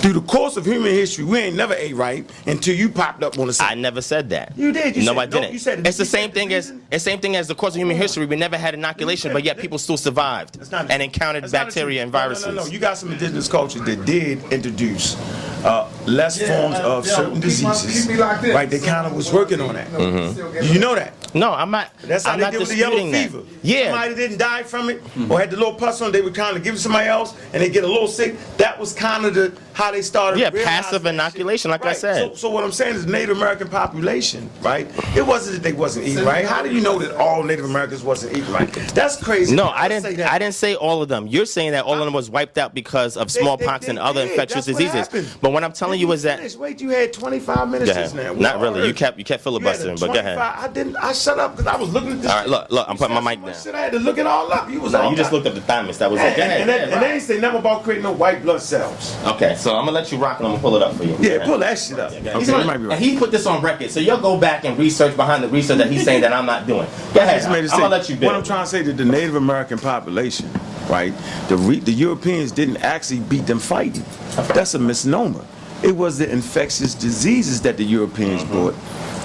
through 0.00 0.12
the 0.14 0.20
course 0.22 0.56
of 0.56 0.64
human 0.64 0.92
history, 0.92 1.24
we 1.24 1.38
ain't 1.38 1.56
never 1.56 1.74
ate 1.74 1.94
right 1.94 2.28
until 2.46 2.74
you 2.74 2.88
popped 2.88 3.22
up 3.22 3.38
on 3.38 3.46
the 3.46 3.52
scene. 3.52 3.66
I 3.68 3.74
never 3.74 4.00
said 4.00 4.30
that. 4.30 4.52
You 4.56 4.72
did. 4.72 4.96
You 4.96 5.02
no, 5.04 5.12
said- 5.12 5.18
I 5.20 5.26
didn't. 5.26 5.52
you 5.52 5.58
said- 5.58 5.86
it's 5.86 5.96
the 5.96 6.04
same 6.04 6.30
thing 6.32 6.52
as 6.52 6.70
it's 6.70 7.04
the 7.04 7.10
same 7.10 7.20
thing 7.20 7.36
as 7.36 7.46
the 7.48 7.54
course 7.54 7.74
of 7.74 7.78
human 7.80 7.96
history. 7.96 8.26
We 8.26 8.36
never 8.36 8.56
had 8.56 8.74
inoculation, 8.74 9.32
but 9.32 9.44
yet 9.44 9.58
people 9.64 9.78
still 9.78 9.96
survived 9.96 10.58
not 10.72 10.90
and 10.90 11.02
encountered 11.02 11.44
that's 11.44 11.52
bacteria 11.52 11.98
true. 11.98 12.02
and 12.04 12.12
No, 12.12 12.18
no, 12.18 12.24
viruses. 12.24 12.46
No, 12.46 12.52
no, 12.52 12.66
You 12.66 12.78
got 12.80 12.98
some 12.98 13.12
indigenous 13.12 13.46
cultures 13.48 13.82
that 13.82 14.04
did 14.04 14.42
introduce 14.52 15.16
uh, 15.64 15.88
less 16.06 16.38
forms 16.40 16.76
of 16.76 17.06
yo, 17.06 17.12
certain 17.14 17.34
keep 17.34 17.62
my- 17.62 17.72
diseases. 17.72 18.02
keep 18.06 18.10
me 18.12 18.16
like 18.16 18.40
this. 18.40 18.54
Right, 18.54 18.70
they 18.70 18.78
kind 18.78 19.06
of 19.06 19.14
was 19.14 19.32
working 19.32 19.60
on 19.60 19.74
that. 19.74 19.88
Mm-hmm. 19.90 20.72
You 20.72 20.78
know 20.80 20.94
that. 20.94 21.12
No, 21.34 21.52
I'm 21.52 21.70
not. 21.70 21.90
That's 22.02 22.24
how 22.24 22.32
I'm 22.32 22.40
they 22.40 22.50
did 22.50 22.60
with 22.60 22.68
the 22.70 22.76
yellow 22.76 22.96
that. 23.10 23.30
fever. 23.30 23.42
Yeah, 23.62 23.90
Somebody 23.90 24.14
didn't 24.14 24.38
die 24.38 24.62
from 24.62 24.88
it 24.88 25.02
or 25.30 25.40
had 25.40 25.50
the 25.50 25.56
little 25.56 25.74
pus 25.74 26.00
on, 26.00 26.12
they 26.12 26.22
would 26.22 26.34
kind 26.34 26.56
of 26.56 26.64
give 26.64 26.74
it 26.74 26.76
to 26.78 26.82
somebody 26.82 27.08
else 27.08 27.34
and 27.52 27.62
they 27.62 27.68
get 27.68 27.84
a 27.84 27.86
little 27.86 28.08
sick. 28.08 28.36
That 28.56 28.78
was 28.78 28.92
kind 28.92 29.24
of 29.26 29.34
the 29.34 29.52
how 29.78 29.92
they 29.92 30.02
started. 30.02 30.40
Yeah, 30.40 30.50
passive 30.50 31.06
inoculation, 31.06 31.70
like 31.70 31.86
I 31.86 31.92
said. 31.92 32.30
So, 32.30 32.34
so 32.34 32.50
what 32.50 32.64
I'm 32.64 32.72
saying 32.72 32.96
is, 32.96 33.06
Native 33.06 33.36
American 33.36 33.68
population, 33.68 34.50
right? 34.60 34.88
It 35.16 35.24
wasn't 35.24 35.54
that 35.54 35.62
they 35.62 35.72
wasn't 35.72 36.08
eating 36.08 36.24
right. 36.24 36.44
How 36.44 36.64
do 36.64 36.74
you 36.74 36.80
know 36.80 36.98
that 36.98 37.14
all 37.16 37.44
Native 37.44 37.64
Americans 37.64 38.02
wasn't 38.02 38.36
eating 38.36 38.50
right? 38.52 38.68
That's 38.92 39.22
crazy. 39.22 39.54
No, 39.54 39.68
I 39.68 39.88
say 39.88 40.00
didn't. 40.00 40.16
that. 40.16 40.32
I 40.32 40.38
didn't 40.40 40.56
say 40.56 40.74
all 40.74 41.00
of 41.00 41.08
them. 41.08 41.28
You're 41.28 41.46
saying 41.46 41.70
that 41.72 41.84
all 41.84 41.94
of 41.94 42.04
them 42.04 42.12
was 42.12 42.28
wiped 42.28 42.58
out 42.58 42.74
because 42.74 43.16
of 43.16 43.32
They- 43.32 43.40
smallpox 43.40 43.86
they- 43.86 43.90
and 43.90 44.00
other 44.00 44.22
infectious 44.22 44.64
diseases. 44.66 45.08
But 45.40 45.52
what 45.52 45.62
I'm 45.62 45.72
telling 45.72 46.00
you 46.00 46.10
is 46.10 46.24
that. 46.24 46.40
Wait, 46.58 46.80
you 46.80 46.90
had 46.90 47.12
25 47.12 47.70
minutes 47.70 48.14
now. 48.14 48.32
Not 48.32 48.60
really. 48.60 48.84
You 48.84 48.92
kept 48.92 49.16
you 49.16 49.24
kept 49.24 49.42
You 49.42 49.44
filibustering, 49.44 49.96
but 50.00 50.12
go 50.12 50.18
ahead. 50.18 50.38
I 50.38 50.66
didn't. 50.66 50.96
I 50.96 51.12
shut 51.12 51.38
up 51.38 51.56
because 51.56 51.72
I 51.72 51.76
was 51.76 51.92
looking 51.92 52.12
at 52.12 52.22
this. 52.22 52.30
All 52.32 52.36
right, 52.38 52.48
look, 52.48 52.68
look, 52.72 52.88
I'm 52.88 52.96
putting 52.96 53.14
my 53.14 53.20
mic 53.20 53.44
down. 53.44 53.54
shit, 53.54 53.76
I 53.76 53.82
had 53.82 53.92
to 53.92 54.00
look 54.00 54.18
it 54.18 54.26
all 54.26 54.52
up. 54.52 54.68
You 54.68 54.80
was 54.80 54.92
No, 54.92 55.08
you 55.08 55.16
just 55.16 55.30
looked 55.32 55.46
up 55.46 55.54
the 55.54 55.60
thymus. 55.60 55.98
That 55.98 56.10
was 56.10 56.20
it. 56.20 56.36
And, 56.36 56.42
and, 56.62 56.70
and 56.70 56.90
ahead, 56.90 57.02
they 57.02 57.12
ain't 57.14 57.22
say 57.22 57.38
nothing 57.38 57.60
about 57.60 57.84
creating 57.84 58.02
no 58.02 58.12
white 58.12 58.42
blood 58.42 58.60
cells. 58.60 59.16
Okay, 59.24 59.54
so 59.56 59.67
I'm 59.76 59.84
gonna 59.84 59.92
let 59.92 60.10
you 60.12 60.18
rock 60.18 60.38
and 60.38 60.46
I'm 60.46 60.52
gonna 60.52 60.62
pull 60.62 60.76
it 60.76 60.82
up 60.82 60.94
for 60.94 61.04
you. 61.04 61.16
Yeah, 61.20 61.44
pull 61.44 61.58
that 61.58 61.78
shit 61.78 61.98
up. 61.98 62.12
He's 62.12 62.26
Okay, 62.26 62.46
gonna- 62.46 62.64
might 62.64 62.78
be 62.78 62.84
right. 62.86 62.96
And 62.96 63.04
he 63.04 63.16
put 63.18 63.30
this 63.30 63.46
on 63.46 63.62
record, 63.62 63.90
so 63.90 64.00
you'll 64.00 64.18
go 64.20 64.36
back 64.38 64.64
and 64.64 64.78
research 64.78 65.16
behind 65.16 65.42
the 65.42 65.48
research 65.48 65.78
that 65.78 65.90
he's 65.90 66.04
saying 66.04 66.20
that 66.22 66.32
I'm 66.32 66.46
not 66.46 66.66
doing. 66.66 66.86
Go 67.14 67.20
ahead. 67.20 67.36
just 67.40 67.48
made 67.48 67.58
I'm 67.64 67.66
gonna 67.66 67.68
statement. 67.68 67.90
let 67.92 68.08
you 68.08 68.16
build. 68.16 68.32
What 68.32 68.36
I'm 68.38 68.44
trying 68.44 68.64
to 68.64 68.70
say 68.70 68.82
that 68.82 68.96
the 68.96 69.04
Native 69.04 69.34
American 69.36 69.78
population, 69.78 70.48
right? 70.88 71.12
The 71.48 71.56
re, 71.56 71.80
the 71.80 71.92
Europeans 71.92 72.52
didn't 72.52 72.78
actually 72.78 73.20
beat 73.20 73.46
them 73.46 73.58
fighting. 73.58 74.04
That's 74.54 74.74
a 74.74 74.78
misnomer. 74.78 75.44
It 75.82 75.96
was 75.96 76.18
the 76.18 76.28
infectious 76.30 76.94
diseases 76.94 77.60
that 77.62 77.76
the 77.76 77.84
Europeans 77.84 78.42
Mm-hmm. 78.42 78.52
brought. 78.52 78.74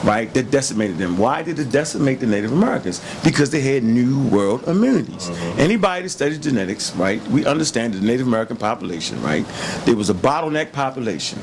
Right, 0.03 0.33
that 0.33 0.51
decimated 0.51 0.97
them. 0.97 1.17
Why 1.17 1.43
did 1.43 1.57
it 1.59 1.71
decimate 1.71 2.19
the 2.19 2.27
Native 2.27 2.51
Americans? 2.51 3.01
Because 3.23 3.51
they 3.51 3.61
had 3.61 3.83
New 3.83 4.21
World 4.27 4.67
immunities. 4.67 5.29
Mm-hmm. 5.29 5.59
Anybody 5.61 6.03
that 6.03 6.09
studies 6.09 6.39
genetics, 6.39 6.93
right, 6.97 7.25
we 7.29 7.45
understand 7.45 7.93
the 7.93 8.01
Native 8.05 8.27
American 8.27 8.57
population, 8.57 9.21
right, 9.23 9.45
there 9.85 9.95
was 9.95 10.09
a 10.09 10.13
bottleneck 10.13 10.73
population 10.73 11.41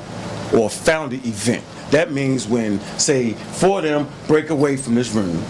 or 0.54 0.68
founded 0.68 1.24
event. 1.24 1.64
That 1.90 2.12
means 2.12 2.46
when, 2.46 2.80
say, 2.98 3.32
four 3.32 3.78
of 3.78 3.84
them 3.84 4.06
break 4.26 4.50
away 4.50 4.76
from 4.76 4.94
this 4.94 5.10
room, 5.12 5.42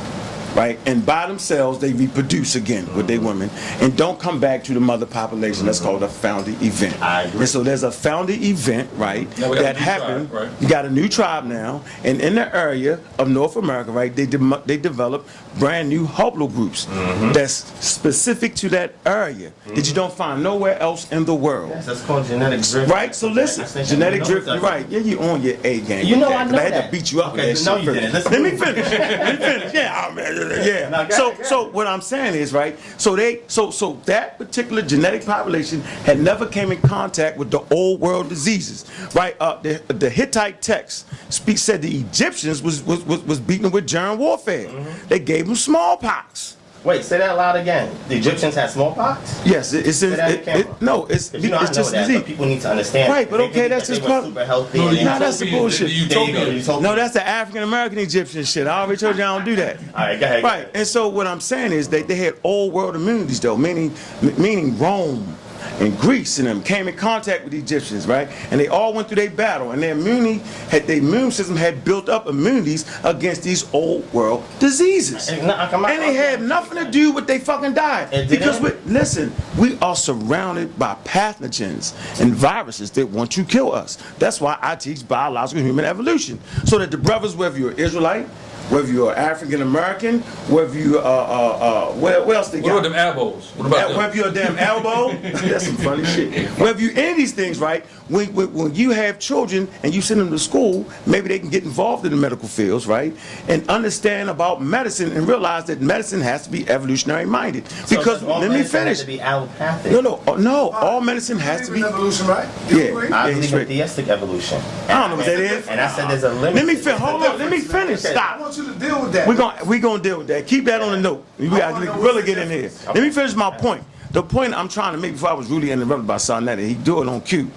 right? 0.54 0.78
And 0.86 1.04
by 1.04 1.26
themselves, 1.26 1.78
they 1.78 1.92
reproduce 1.92 2.54
again 2.54 2.92
with 2.94 3.06
their 3.06 3.20
women 3.20 3.50
and 3.80 3.96
don't 3.96 4.18
come 4.18 4.40
back 4.40 4.64
to 4.64 4.74
the 4.74 4.80
mother 4.80 5.06
population. 5.06 5.66
That's 5.66 5.80
called 5.80 6.02
a 6.02 6.08
founding 6.08 6.54
event. 6.62 7.00
I 7.00 7.22
agree. 7.22 7.40
And 7.40 7.48
so 7.48 7.62
there's 7.62 7.82
a 7.82 7.92
founding 7.92 8.42
event, 8.42 8.90
right? 8.94 9.26
Now 9.38 9.50
we 9.50 9.56
got 9.56 9.60
a 9.60 9.64
that 9.64 9.76
happened. 9.76 10.30
tribe, 10.30 10.50
right? 10.50 10.62
You 10.62 10.68
got 10.68 10.84
a 10.86 10.90
new 10.90 11.08
tribe 11.08 11.44
now, 11.44 11.82
and 12.04 12.20
in 12.20 12.34
the 12.34 12.54
area 12.56 13.00
of 13.18 13.28
North 13.28 13.56
America, 13.56 13.90
right? 13.92 14.14
They 14.14 14.26
dem- 14.26 14.62
they 14.66 14.76
developed 14.76 15.28
brand 15.58 15.88
new 15.88 16.06
haplogroups 16.06 16.86
Mm-hmm. 16.90 17.32
that's 17.32 17.54
specific 17.84 18.54
to 18.54 18.68
that 18.70 18.94
area 19.04 19.52
that 19.66 19.86
you 19.88 19.94
don't 19.94 20.12
find 20.12 20.42
nowhere 20.42 20.78
else 20.78 21.10
in 21.12 21.24
the 21.24 21.34
world. 21.34 21.70
Yes, 21.70 21.86
that's 21.86 22.02
called 22.02 22.26
genetic 22.26 22.62
drift. 22.62 22.90
Right, 22.90 23.14
so 23.14 23.28
listen, 23.28 23.64
I 23.64 23.66
think 23.66 23.86
I 23.86 23.90
genetic 23.90 24.24
drift. 24.24 24.46
You're 24.46 24.58
right. 24.60 24.88
Yeah, 24.88 25.00
you 25.00 25.20
on 25.20 25.42
your 25.42 25.56
A 25.64 25.80
game. 25.80 26.06
You 26.06 26.16
know 26.16 26.28
that, 26.30 26.46
I 26.48 26.50
know 26.50 26.58
I 26.58 26.62
had 26.62 26.72
that. 26.72 26.86
to 26.86 26.92
beat 26.92 27.12
you 27.12 27.20
up. 27.22 27.34
Okay, 27.34 27.50
with 27.50 27.64
that 27.64 27.70
no, 27.70 27.76
shit 27.78 27.86
you 27.86 27.94
didn't. 27.94 28.12
Let's 28.12 28.30
me 28.30 28.50
finish. 28.50 28.90
Let 28.90 29.38
me 29.40 29.44
finish. 29.44 29.74
Yeah, 29.80 30.08
I 30.10 30.14
mean, 30.14 30.50
yeah. 30.66 31.08
So, 31.08 31.34
so 31.42 31.70
what 31.70 31.86
I'm 31.86 32.00
saying 32.00 32.34
is 32.34 32.52
right. 32.52 32.78
So 32.98 33.14
they, 33.16 33.42
so, 33.46 33.70
so 33.70 33.94
that 34.06 34.36
particular 34.38 34.82
genetic 34.82 35.24
population 35.24 35.80
had 36.04 36.18
never 36.20 36.46
came 36.46 36.72
in 36.72 36.80
contact 36.82 37.36
with 37.36 37.50
the 37.50 37.60
old 37.72 38.00
world 38.00 38.28
diseases, 38.28 38.84
right? 39.14 39.36
Uh, 39.40 39.60
the, 39.62 39.82
the 39.88 40.10
Hittite 40.10 40.60
text 40.62 41.06
speak 41.32 41.58
said 41.58 41.82
the 41.82 41.96
Egyptians 42.00 42.62
was 42.62 42.82
was 42.82 43.02
was, 43.04 43.22
was 43.24 43.40
beating 43.40 43.62
them 43.62 43.72
with 43.72 43.86
germ 43.86 44.18
warfare. 44.18 44.68
Mm-hmm. 44.68 45.08
They 45.08 45.18
gave 45.18 45.39
them 45.46 45.54
smallpox. 45.56 46.56
Wait, 46.82 47.04
say 47.04 47.18
that 47.18 47.36
loud 47.36 47.56
again. 47.56 47.94
The 48.08 48.16
Egyptians 48.16 48.54
had 48.54 48.70
smallpox. 48.70 49.42
Yes, 49.44 49.74
it, 49.74 49.86
it's 49.86 50.02
in, 50.02 50.12
Say 50.12 50.16
that 50.16 50.48
on 50.48 50.60
it, 50.60 50.66
it, 50.66 50.80
no, 50.80 51.04
it's 51.06 51.28
'Cause 51.28 51.44
you 51.44 51.50
know 51.50 51.58
I 51.58 51.64
it's 51.64 51.72
know 51.72 51.74
just 51.82 51.92
that, 51.92 52.06
disease. 52.06 52.20
but 52.20 52.26
people 52.26 52.46
need 52.46 52.62
to 52.62 52.70
understand. 52.70 53.12
Right, 53.12 53.28
but 53.30 53.38
okay, 53.40 53.68
that's 53.68 53.86
that 53.88 53.92
just 53.96 54.00
they 54.02 54.08
part- 54.08 54.24
super 54.24 54.46
healthy. 54.46 54.78
No, 54.78 54.88
and 54.88 54.96
that's 55.20 55.38
the 55.40 55.44
utopian- 55.44 55.62
bullshit. 55.62 55.88
the 55.88 55.92
There 55.92 55.98
you 55.98 56.08
go, 56.08 56.20
utopian. 56.22 56.48
the 56.48 56.54
utopian. 56.54 56.82
No, 56.82 56.94
that's 56.96 57.12
the 57.12 57.26
African 57.28 57.62
American 57.64 57.98
Egyptian 57.98 58.44
shit. 58.44 58.66
I 58.66 58.80
already 58.80 58.96
told 58.98 59.18
you 59.18 59.24
I 59.24 59.26
don't 59.36 59.44
do 59.44 59.56
that. 59.56 59.76
All 59.76 60.06
right, 60.06 60.18
go 60.18 60.24
ahead. 60.24 60.42
Right, 60.42 60.68
and 60.72 60.86
so 60.86 61.06
what 61.08 61.26
I'm 61.26 61.40
saying 61.40 61.72
is 61.72 61.86
they, 61.88 62.00
they 62.00 62.14
had 62.16 62.36
old 62.44 62.72
world 62.72 62.96
immunities 62.96 63.40
though, 63.40 63.58
meaning 63.58 63.92
meaning 64.38 64.78
Rome 64.78 65.36
and 65.80 65.96
Greece 65.98 66.38
and 66.38 66.46
them 66.46 66.62
came 66.62 66.88
in 66.88 66.96
contact 66.96 67.44
with 67.44 67.52
the 67.52 67.58
Egyptians, 67.58 68.06
right? 68.06 68.28
And 68.50 68.60
they 68.60 68.68
all 68.68 68.92
went 68.92 69.08
through 69.08 69.16
their 69.16 69.30
battle, 69.30 69.72
and 69.72 69.82
their 69.82 69.92
immunity 69.92 70.38
had 70.68 70.86
their 70.86 70.98
immune 70.98 71.30
system 71.30 71.56
had 71.56 71.84
built 71.84 72.08
up 72.08 72.26
immunities 72.26 72.84
against 73.04 73.42
these 73.42 73.72
old 73.72 74.10
world 74.12 74.44
diseases. 74.58 75.28
And 75.28 75.46
And 75.50 76.02
they 76.02 76.14
had 76.14 76.42
nothing 76.42 76.84
to 76.84 76.90
do 76.90 77.12
with 77.12 77.26
they 77.26 77.38
fucking 77.38 77.74
diet. 77.74 78.28
Because 78.28 78.60
we, 78.60 78.70
listen, 78.86 79.32
we 79.58 79.78
are 79.80 79.96
surrounded 79.96 80.78
by 80.78 80.96
pathogens 81.04 81.94
and 82.20 82.34
viruses 82.34 82.90
that 82.92 83.08
want 83.08 83.32
to 83.32 83.44
kill 83.44 83.72
us. 83.72 83.96
That's 84.18 84.40
why 84.40 84.58
I 84.60 84.76
teach 84.76 85.06
biological 85.06 85.62
human 85.62 85.84
evolution. 85.84 86.40
So 86.64 86.78
that 86.78 86.90
the 86.90 86.98
brothers, 86.98 87.36
whether 87.36 87.58
you're 87.58 87.72
Israelite 87.72 88.26
whether 88.70 88.90
you're 88.90 89.14
African 89.14 89.62
American, 89.62 90.20
whether 90.48 90.78
you 90.78 90.98
uh 90.98 91.02
uh 91.02 91.88
uh 91.90 91.92
what, 91.92 92.26
what 92.26 92.36
else 92.36 92.48
they 92.48 92.60
What 92.60 92.68
got? 92.68 92.78
about 92.78 92.82
them 92.84 92.94
elbows? 92.94 93.50
What 93.56 93.66
about 93.66 93.88
them? 93.88 93.96
Whether 93.98 94.16
you're 94.16 94.28
a 94.28 94.32
damn 94.32 94.58
elbow, 94.58 95.12
that's 95.22 95.66
some 95.66 95.76
funny 95.76 96.04
shit. 96.04 96.48
Whether 96.58 96.80
you 96.80 96.90
any 96.92 97.10
of 97.12 97.16
these 97.16 97.32
things, 97.32 97.58
right? 97.58 97.84
When, 98.08 98.32
when, 98.34 98.52
when 98.52 98.74
you 98.74 98.90
have 98.90 99.18
children 99.20 99.68
and 99.84 99.94
you 99.94 100.00
send 100.02 100.20
them 100.20 100.30
to 100.30 100.38
school, 100.38 100.84
maybe 101.06 101.28
they 101.28 101.38
can 101.38 101.48
get 101.48 101.62
involved 101.64 102.04
in 102.04 102.10
the 102.10 102.16
medical 102.16 102.48
fields, 102.48 102.86
right? 102.86 103.14
And 103.48 103.68
understand 103.68 104.30
about 104.30 104.60
medicine 104.62 105.12
and 105.12 105.28
realize 105.28 105.66
that 105.66 105.80
medicine 105.80 106.20
has 106.20 106.42
to 106.44 106.50
be 106.50 106.68
evolutionary 106.68 107.24
minded. 107.24 107.64
Because 107.88 108.22
let 108.22 108.50
me 108.50 108.62
finish. 108.64 109.00
To 109.00 109.06
be 109.06 109.20
allopathic. 109.20 109.92
No, 109.92 110.00
no, 110.00 110.22
uh, 110.26 110.36
no. 110.36 110.70
All 110.70 111.00
medicine 111.00 111.38
has 111.38 111.66
to 111.68 111.72
be. 111.72 111.82
evolution, 111.84 112.26
right? 112.26 112.48
Yeah. 112.68 112.78
agree? 112.84 113.08
I 113.10 113.28
Yeah, 113.28 113.34
believe 113.34 113.52
in 113.52 113.58
right. 113.58 113.68
theistic 113.68 114.08
evolution. 114.08 114.60
I 114.88 115.00
don't 115.00 115.10
know 115.10 115.16
what 115.16 115.26
that 115.26 115.38
is. 115.38 115.66
And 115.68 115.80
I 115.80 115.88
said 115.88 116.08
there's 116.10 116.24
a 116.24 116.32
limit. 116.32 116.54
Let 116.56 116.66
me 116.66 116.74
finish. 116.74 117.00
Hold 117.00 117.22
on. 117.26 117.38
Let 117.38 117.50
me 117.50 117.60
finish. 117.60 118.04
I 118.04 118.10
Stop. 118.10 118.40
You 118.66 118.72
to 118.72 118.78
deal 118.78 119.02
with 119.02 119.12
that. 119.12 119.26
We're 119.26 119.36
gonna 119.36 119.64
we 119.64 119.78
gonna 119.78 120.02
deal 120.02 120.18
with 120.18 120.28
that. 120.28 120.46
Keep 120.46 120.64
that 120.66 120.80
on 120.80 120.92
the 120.92 121.00
note. 121.00 121.24
We 121.38 121.48
got 121.48 121.72
wanna 121.72 121.92
really 121.98 122.22
get 122.22 122.38
in 122.38 122.48
here. 122.48 122.70
Let 122.86 122.96
me 122.96 123.10
finish 123.10 123.34
my 123.34 123.50
point. 123.56 123.84
The 124.12 124.22
point 124.22 124.54
I'm 124.54 124.68
trying 124.68 124.92
to 124.92 124.98
make 124.98 125.12
before 125.12 125.30
I 125.30 125.34
was 125.34 125.48
really 125.50 125.70
interrupted 125.70 126.06
by 126.06 126.16
Sonetta, 126.16 126.66
he 126.66 126.74
do 126.74 127.02
it 127.02 127.08
on 127.08 127.20
cue. 127.20 127.50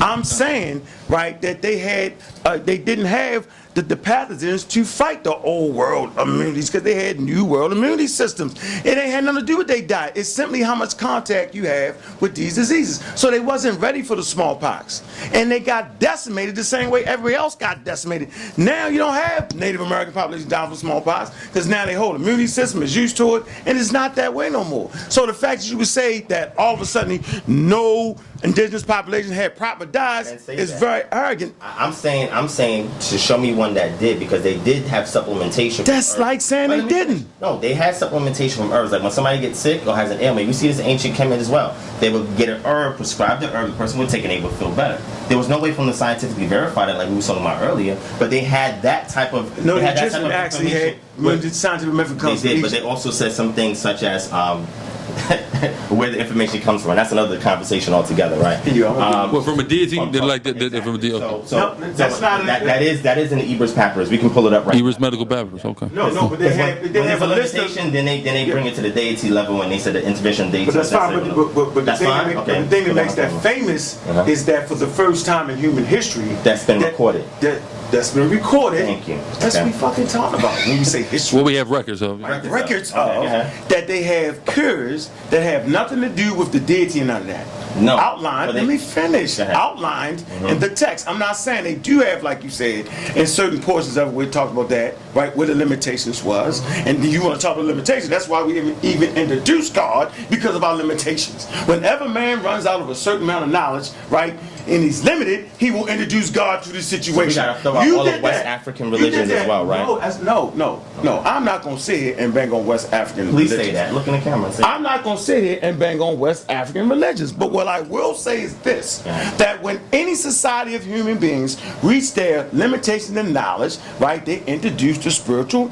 I'm 0.00 0.22
saying, 0.22 0.84
right, 1.08 1.40
that 1.40 1.62
they 1.62 1.78
had, 1.78 2.14
uh, 2.44 2.58
they 2.58 2.78
didn't 2.78 3.06
have 3.06 3.48
the, 3.74 3.82
the 3.82 3.96
pathogens 3.96 4.68
to 4.70 4.84
fight 4.84 5.24
the 5.24 5.34
old 5.36 5.74
world 5.74 6.16
immunities 6.18 6.70
because 6.70 6.84
they 6.84 6.94
had 6.94 7.20
new 7.20 7.44
world 7.44 7.72
immunity 7.72 8.06
systems. 8.06 8.54
It 8.84 8.96
ain't 8.96 9.10
had 9.10 9.24
nothing 9.24 9.40
to 9.40 9.46
do 9.46 9.58
with 9.58 9.66
their 9.66 9.82
diet. 9.82 10.16
It's 10.16 10.28
simply 10.28 10.62
how 10.62 10.74
much 10.74 10.96
contact 10.96 11.54
you 11.54 11.66
have 11.66 12.20
with 12.20 12.34
these 12.34 12.54
diseases. 12.54 13.02
So 13.18 13.30
they 13.30 13.40
wasn't 13.40 13.80
ready 13.80 14.02
for 14.02 14.16
the 14.16 14.22
smallpox. 14.22 15.02
And 15.32 15.50
they 15.50 15.60
got 15.60 15.98
decimated 15.98 16.54
the 16.54 16.64
same 16.64 16.90
way 16.90 17.04
everybody 17.04 17.34
else 17.34 17.56
got 17.56 17.84
decimated. 17.84 18.30
Now 18.56 18.86
you 18.86 18.98
don't 18.98 19.14
have 19.14 19.54
Native 19.54 19.80
American 19.80 20.14
population 20.14 20.48
down 20.48 20.70
for 20.70 20.76
smallpox 20.76 21.30
because 21.48 21.66
now 21.66 21.84
their 21.84 21.98
whole 21.98 22.14
immunity 22.14 22.46
system 22.46 22.82
is 22.82 22.94
used 22.94 23.16
to 23.16 23.36
it 23.36 23.44
and 23.66 23.76
it's 23.76 23.92
not 23.92 24.14
that 24.14 24.32
way 24.32 24.50
no 24.50 24.64
more. 24.64 24.90
So 25.08 25.26
the 25.26 25.34
fact 25.34 25.62
that 25.62 25.70
you 25.70 25.78
would 25.78 25.88
say 25.88 26.20
that 26.22 26.56
all 26.56 26.74
of 26.74 26.80
a 26.80 26.86
sudden 26.86 27.22
no 27.46 28.16
indigenous 28.44 28.82
population 28.82 29.32
had 29.32 29.56
proper 29.56 29.86
diets 29.86 30.48
is 30.48 30.70
that. 30.72 30.80
very 30.80 31.02
arrogant. 31.10 31.54
I'm 31.60 31.92
saying, 31.92 32.30
I'm 32.30 32.48
saying 32.48 32.90
to 33.00 33.18
show 33.18 33.38
me 33.38 33.54
one 33.54 33.74
that 33.74 33.98
did 33.98 34.18
because 34.20 34.42
they 34.42 34.58
did 34.60 34.84
have 34.84 35.06
supplementation. 35.06 35.84
That's 35.84 36.18
like 36.18 36.40
saying 36.40 36.68
But 36.68 36.76
they 36.76 36.82
let 36.82 36.90
me 36.90 36.98
finish. 36.98 37.18
didn't. 37.22 37.40
No, 37.40 37.58
they 37.58 37.74
had 37.74 37.94
supplementation 37.94 38.58
from 38.58 38.72
herbs. 38.72 38.92
Like 38.92 39.02
when 39.02 39.10
somebody 39.10 39.40
gets 39.40 39.58
sick 39.58 39.86
or 39.86 39.96
has 39.96 40.10
an 40.10 40.20
ailment, 40.20 40.46
we 40.46 40.52
see 40.52 40.68
this 40.68 40.78
in 40.78 40.84
ancient 40.86 41.14
Kemet 41.16 41.38
as 41.38 41.48
well. 41.48 41.74
They 42.00 42.12
would 42.12 42.36
get 42.36 42.50
an 42.50 42.64
herb, 42.64 42.96
prescribe 42.96 43.40
the 43.40 43.48
herb, 43.48 43.70
the 43.70 43.76
person 43.76 43.98
would 43.98 44.10
take 44.10 44.24
it 44.24 44.30
and 44.30 44.42
they 44.42 44.46
would 44.46 44.56
feel 44.58 44.74
better. 44.74 45.02
There 45.28 45.38
was 45.38 45.48
no 45.48 45.58
way 45.58 45.72
from 45.72 45.86
the 45.86 45.94
scientifically 45.94 46.46
verify 46.46 46.86
that, 46.86 46.98
like 46.98 47.08
we 47.08 47.16
were 47.16 47.22
talking 47.22 47.40
about 47.42 47.62
earlier, 47.62 47.98
but 48.18 48.28
they 48.30 48.40
had 48.40 48.82
that 48.82 49.08
type 49.08 49.32
of. 49.32 49.64
No, 49.64 49.76
they 49.76 49.82
had 49.86 49.96
that 49.96 50.12
type 50.12 50.22
of 50.22 50.30
actually 50.30 50.68
had 50.68 50.96
when 51.16 51.40
the 51.40 51.48
scientific 51.50 51.94
method 51.94 52.16
They 52.16 52.20
comes 52.20 52.40
from 52.42 52.50
did, 52.50 52.62
but 52.62 52.70
they 52.72 52.82
also 52.82 53.10
said 53.10 53.32
some 53.32 53.54
things 53.54 53.78
such 53.78 54.02
as 54.02 54.30
um, 54.32 54.66
where 55.90 56.10
the 56.10 56.18
information 56.18 56.60
comes 56.60 56.82
from. 56.82 56.96
That's 56.96 57.12
another 57.12 57.38
conversation 57.40 57.94
altogether, 57.94 58.36
right? 58.38 58.60
Yeah, 58.74 58.86
Um, 58.88 59.32
What 59.32 59.44
from 59.44 59.58
a 59.60 59.62
deity? 59.62 59.96
from- 59.96 60.10
They're 60.12 60.20
from- 60.20 60.28
like 60.28 60.42
that. 60.44 60.58
that- 60.58 60.82
From 60.82 60.96
a 60.96 60.98
deity. 60.98 61.18
So, 61.18 61.26
Okay. 61.28 61.46
so, 61.46 61.56
No, 61.58 61.90
that's 61.92 62.16
so 62.16 62.20
not 62.20 62.42
a- 62.42 62.46
that, 62.46 62.64
that 62.64 62.82
is 62.82 63.02
that 63.02 63.18
is 63.18 63.30
in 63.32 63.38
the 63.38 63.54
Ebers 63.54 63.72
Papyrus. 63.72 64.08
We 64.10 64.18
can 64.18 64.30
pull 64.30 64.46
it 64.46 64.52
up 64.52 64.66
right. 64.66 64.76
Ebers 64.76 64.98
Medical 64.98 65.26
Papyrus. 65.26 65.64
Okay. 65.64 65.88
No, 65.92 66.10
no, 66.10 66.28
but 66.28 66.38
they 66.38 66.52
have 66.54 66.80
when, 66.82 66.92
they 66.92 67.02
have 67.02 67.20
there's 67.20 67.22
a 67.22 67.34
a 67.34 67.40
list 67.42 67.54
of. 67.56 67.92
then 67.92 68.04
they 68.04 68.20
then 68.20 68.34
they 68.34 68.50
bring 68.50 68.66
it 68.66 68.74
to 68.74 68.82
the 68.82 68.90
deity 68.90 69.30
level 69.30 69.62
and 69.62 69.70
they 69.72 69.78
said 69.78 69.94
the 69.94 70.04
intervention 70.04 70.50
deity. 70.50 70.66
But 70.66 70.74
that's 70.74 70.90
fine. 70.92 71.18
it. 71.18 71.34
But, 71.34 71.34
but, 71.36 71.54
but, 71.54 71.74
but 71.74 71.84
the 71.86 71.96
thing, 71.96 72.08
fine. 72.08 72.28
that, 72.28 72.36
okay. 72.38 72.62
the 72.62 72.68
thing 72.68 72.84
that 72.88 72.94
makes 72.94 73.14
that 73.14 73.30
famous 73.42 73.84
Uh-huh. 74.08 74.24
is 74.34 74.44
that 74.46 74.68
for 74.68 74.74
the 74.74 74.86
first 74.88 75.24
time 75.26 75.48
in 75.50 75.56
human 75.58 75.84
history, 75.84 76.28
That's 76.42 76.64
been 76.66 76.80
that- 76.80 76.92
recorded. 76.92 77.24
That 77.40 77.60
that's 77.94 78.10
been 78.12 78.28
recorded. 78.30 78.84
Thank 78.84 79.08
you. 79.08 79.16
That's 79.38 79.54
Okay. 79.56 79.64
what 79.64 79.72
we 79.72 79.78
fucking 79.78 80.06
talking 80.08 80.38
about 80.40 80.54
when 80.66 80.78
we 80.78 80.84
say 80.84 81.02
history. 81.02 81.36
Well, 81.36 81.44
we 81.44 81.54
have 81.54 81.70
records 81.70 82.02
of. 82.02 82.20
Records 82.20 82.46
of. 82.46 82.52
records 82.52 82.92
Okay, 82.92 83.00
of 83.00 83.06
go 83.14 83.22
ahead. 83.24 83.68
that 83.68 83.86
they 83.86 84.02
have 84.02 84.44
cures 84.46 85.10
that 85.30 85.42
have 85.42 85.68
nothing 85.68 86.00
to 86.00 86.08
do 86.08 86.34
with 86.34 86.52
the 86.52 86.60
deity 86.60 86.98
and 87.00 87.08
none 87.08 87.22
of 87.22 87.26
that. 87.28 87.46
No. 87.76 87.96
Outlined, 87.96 88.48
But 88.50 88.54
let 88.54 88.66
me 88.68 88.78
finish. 88.78 89.36
Go 89.38 89.42
ahead. 89.42 89.56
Mm-hmm. 89.56 89.60
Outlined 89.84 90.24
in 90.48 90.60
the 90.60 90.68
text. 90.68 91.08
I'm 91.08 91.18
not 91.18 91.36
saying 91.36 91.64
they 91.64 91.74
do 91.74 91.98
have, 92.00 92.22
like 92.22 92.44
you 92.44 92.50
said, 92.50 92.86
in 93.16 93.26
certain 93.26 93.60
portions 93.60 93.96
of 93.96 94.08
it, 94.08 94.14
we 94.14 94.26
talked 94.30 94.52
about 94.52 94.68
that, 94.68 94.94
right, 95.12 95.34
where 95.36 95.48
the 95.48 95.56
limitations 95.56 96.22
was. 96.22 96.60
Mm-hmm. 96.60 96.88
And 96.88 97.04
you 97.04 97.24
want 97.24 97.34
to 97.34 97.44
talk 97.44 97.56
about 97.56 97.66
limitations. 97.66 98.08
That's 98.08 98.28
why 98.28 98.44
we 98.44 98.56
even, 98.58 98.76
even 98.84 99.16
introduced 99.16 99.74
God, 99.74 100.12
because 100.30 100.54
of 100.54 100.62
our 100.62 100.76
limitations. 100.76 101.46
Whenever 101.66 102.08
man 102.08 102.44
runs 102.44 102.64
out 102.64 102.80
of 102.80 102.90
a 102.90 102.94
certain 102.94 103.24
amount 103.24 103.44
of 103.46 103.50
knowledge, 103.50 103.90
right, 104.08 104.34
and 104.66 104.82
he's 104.82 105.04
limited, 105.04 105.48
he 105.58 105.70
will 105.70 105.86
introduce 105.88 106.30
God 106.30 106.62
to 106.62 106.72
the 106.72 106.82
situation. 106.82 107.42
out 107.42 107.62
You 107.86 107.98
all 107.98 108.04
did 108.04 108.16
of 108.16 108.22
West 108.22 108.44
that. 108.44 108.46
African 108.46 108.90
religions 108.90 109.30
as 109.30 109.46
well, 109.46 109.66
right? 109.66 109.86
No, 109.86 109.98
that's, 109.98 110.20
no, 110.22 110.50
no, 110.56 110.82
no. 111.02 111.20
I'm 111.20 111.44
not 111.44 111.62
going 111.62 111.76
to 111.76 111.82
sit 111.82 112.00
here 112.00 112.16
and 112.18 112.32
bang 112.32 112.50
on 112.52 112.64
West 112.66 112.92
African 112.92 113.26
religions. 113.26 113.50
Please 113.50 113.58
religions. 113.58 113.78
say 113.78 113.84
that. 113.84 113.94
Look 113.94 114.06
in 114.06 114.14
the 114.14 114.20
camera. 114.20 114.50
Say 114.52 114.62
I'm 114.62 114.82
not 114.82 115.04
going 115.04 115.18
to 115.18 115.22
sit 115.22 115.44
here 115.44 115.58
and 115.60 115.78
bang 115.78 116.00
on 116.00 116.18
West 116.18 116.50
African 116.50 116.88
religions. 116.88 117.30
But 117.32 117.52
what 117.52 117.68
I 117.68 117.82
will 117.82 118.14
say 118.14 118.40
is 118.42 118.56
this 118.60 119.02
Yeah. 119.04 119.30
that 119.36 119.62
when 119.62 119.80
any 119.92 120.14
society 120.14 120.74
of 120.74 120.84
human 120.84 121.18
beings 121.18 121.60
reach 121.82 122.14
their 122.14 122.48
limitation 122.52 123.18
in 123.18 123.32
knowledge, 123.34 123.76
right, 124.00 124.24
they 124.24 124.42
introduce 124.44 124.96
the 124.98 125.10
spiritual 125.10 125.70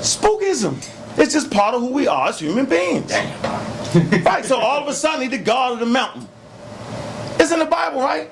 spookism. 0.00 0.76
It's 1.18 1.32
just 1.32 1.50
part 1.50 1.74
of 1.74 1.80
who 1.80 1.92
we 1.92 2.06
are 2.08 2.28
as 2.28 2.38
human 2.40 2.66
beings. 2.66 3.10
right, 4.24 4.44
so 4.44 4.58
all 4.58 4.82
of 4.82 4.88
a 4.88 4.92
sudden, 4.94 5.22
he's 5.22 5.30
the 5.30 5.38
God 5.38 5.72
of 5.74 5.78
the 5.78 5.86
mountain. 5.86 6.28
It's 7.46 7.52
in 7.52 7.60
the 7.60 7.64
Bible, 7.64 8.00
right? 8.00 8.28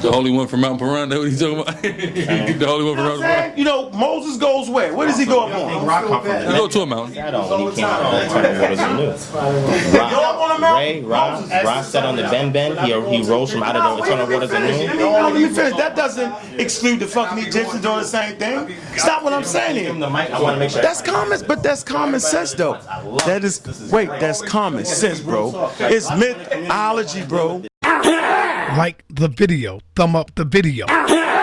The 0.00 0.10
Holy 0.10 0.30
One 0.30 0.48
from 0.48 0.62
Mount 0.62 0.78
Paran. 0.78 1.10
That 1.10 1.18
what 1.18 1.28
he's 1.28 1.40
talking 1.40 1.60
about? 1.60 1.82
the 1.82 2.66
Holy 2.66 2.84
One 2.84 2.92
You 2.92 2.94
from 2.94 3.04
know 3.04 3.08
Mount 3.10 3.20
what 3.20 3.26
Paran. 3.26 3.58
You 3.58 3.64
know, 3.64 3.90
Moses 3.90 4.38
goes 4.38 4.70
where? 4.70 4.94
Where 4.94 5.06
does 5.06 5.18
he 5.18 5.26
go 5.26 5.46
up 5.46 5.52
Big 5.52 5.76
on? 5.76 5.86
Rock 5.86 6.06
come 6.06 6.22
from 6.22 6.40
You 6.40 6.58
go 6.58 6.66
to 6.68 6.80
a 6.80 6.86
mountain. 6.86 7.14
That 7.16 7.34
on 7.34 7.50
when 7.50 7.70
he 7.70 7.76
came 7.76 7.84
out 7.84 8.02
of 8.02 8.12
the 8.12 8.26
eternal 8.26 8.60
waters 8.62 8.80
of 8.80 9.92
Nu. 9.92 9.92
Go 9.92 10.22
up 10.22 10.40
on 10.40 10.56
the 10.56 10.58
mountain. 10.58 10.74
Ray, 10.74 11.02
Ra, 11.02 11.62
Ra 11.64 11.82
said 11.82 12.04
on 12.04 12.16
the 12.16 12.22
Ben 12.22 12.50
Ben, 12.50 12.72
he, 12.86 12.94
uh, 12.94 13.00
he 13.10 13.22
rose 13.24 13.52
from 13.52 13.62
out 13.62 13.76
of 13.76 13.98
the 13.98 14.04
eternal 14.04 14.26
waters 14.26 14.52
of 14.52 14.58
Let 14.58 14.94
Nu. 14.94 15.00
no, 15.00 15.28
let 15.28 15.52
finish. 15.54 15.76
That 15.76 15.94
doesn't 15.94 16.34
exclude 16.58 17.00
the 17.00 17.06
fucking 17.06 17.38
Egyptians 17.46 17.82
doing 17.82 17.98
the 17.98 18.04
same 18.04 18.38
thing. 18.38 18.74
Stop 18.96 19.22
what 19.22 19.34
I'm 19.34 19.44
saying 19.44 19.76
here. 19.76 19.90
I 19.92 20.40
want 20.40 20.54
to 20.54 20.58
make 20.60 20.70
sure. 20.70 20.80
That's 20.80 21.02
common, 21.02 21.42
but 21.46 21.62
that's 21.62 21.82
common 21.82 22.20
sense 22.20 22.54
though. 22.54 22.78
That 23.26 23.44
is 23.44 23.60
wait, 23.92 24.08
that's 24.08 24.40
common 24.40 24.86
sense, 24.86 25.20
bro. 25.20 25.70
It's 25.78 26.10
mythology, 26.10 27.22
bro. 27.26 27.62
Like 28.76 29.04
the 29.08 29.28
video, 29.28 29.78
thumb 29.94 30.16
up 30.16 30.34
the 30.34 30.44
video. 30.44 30.86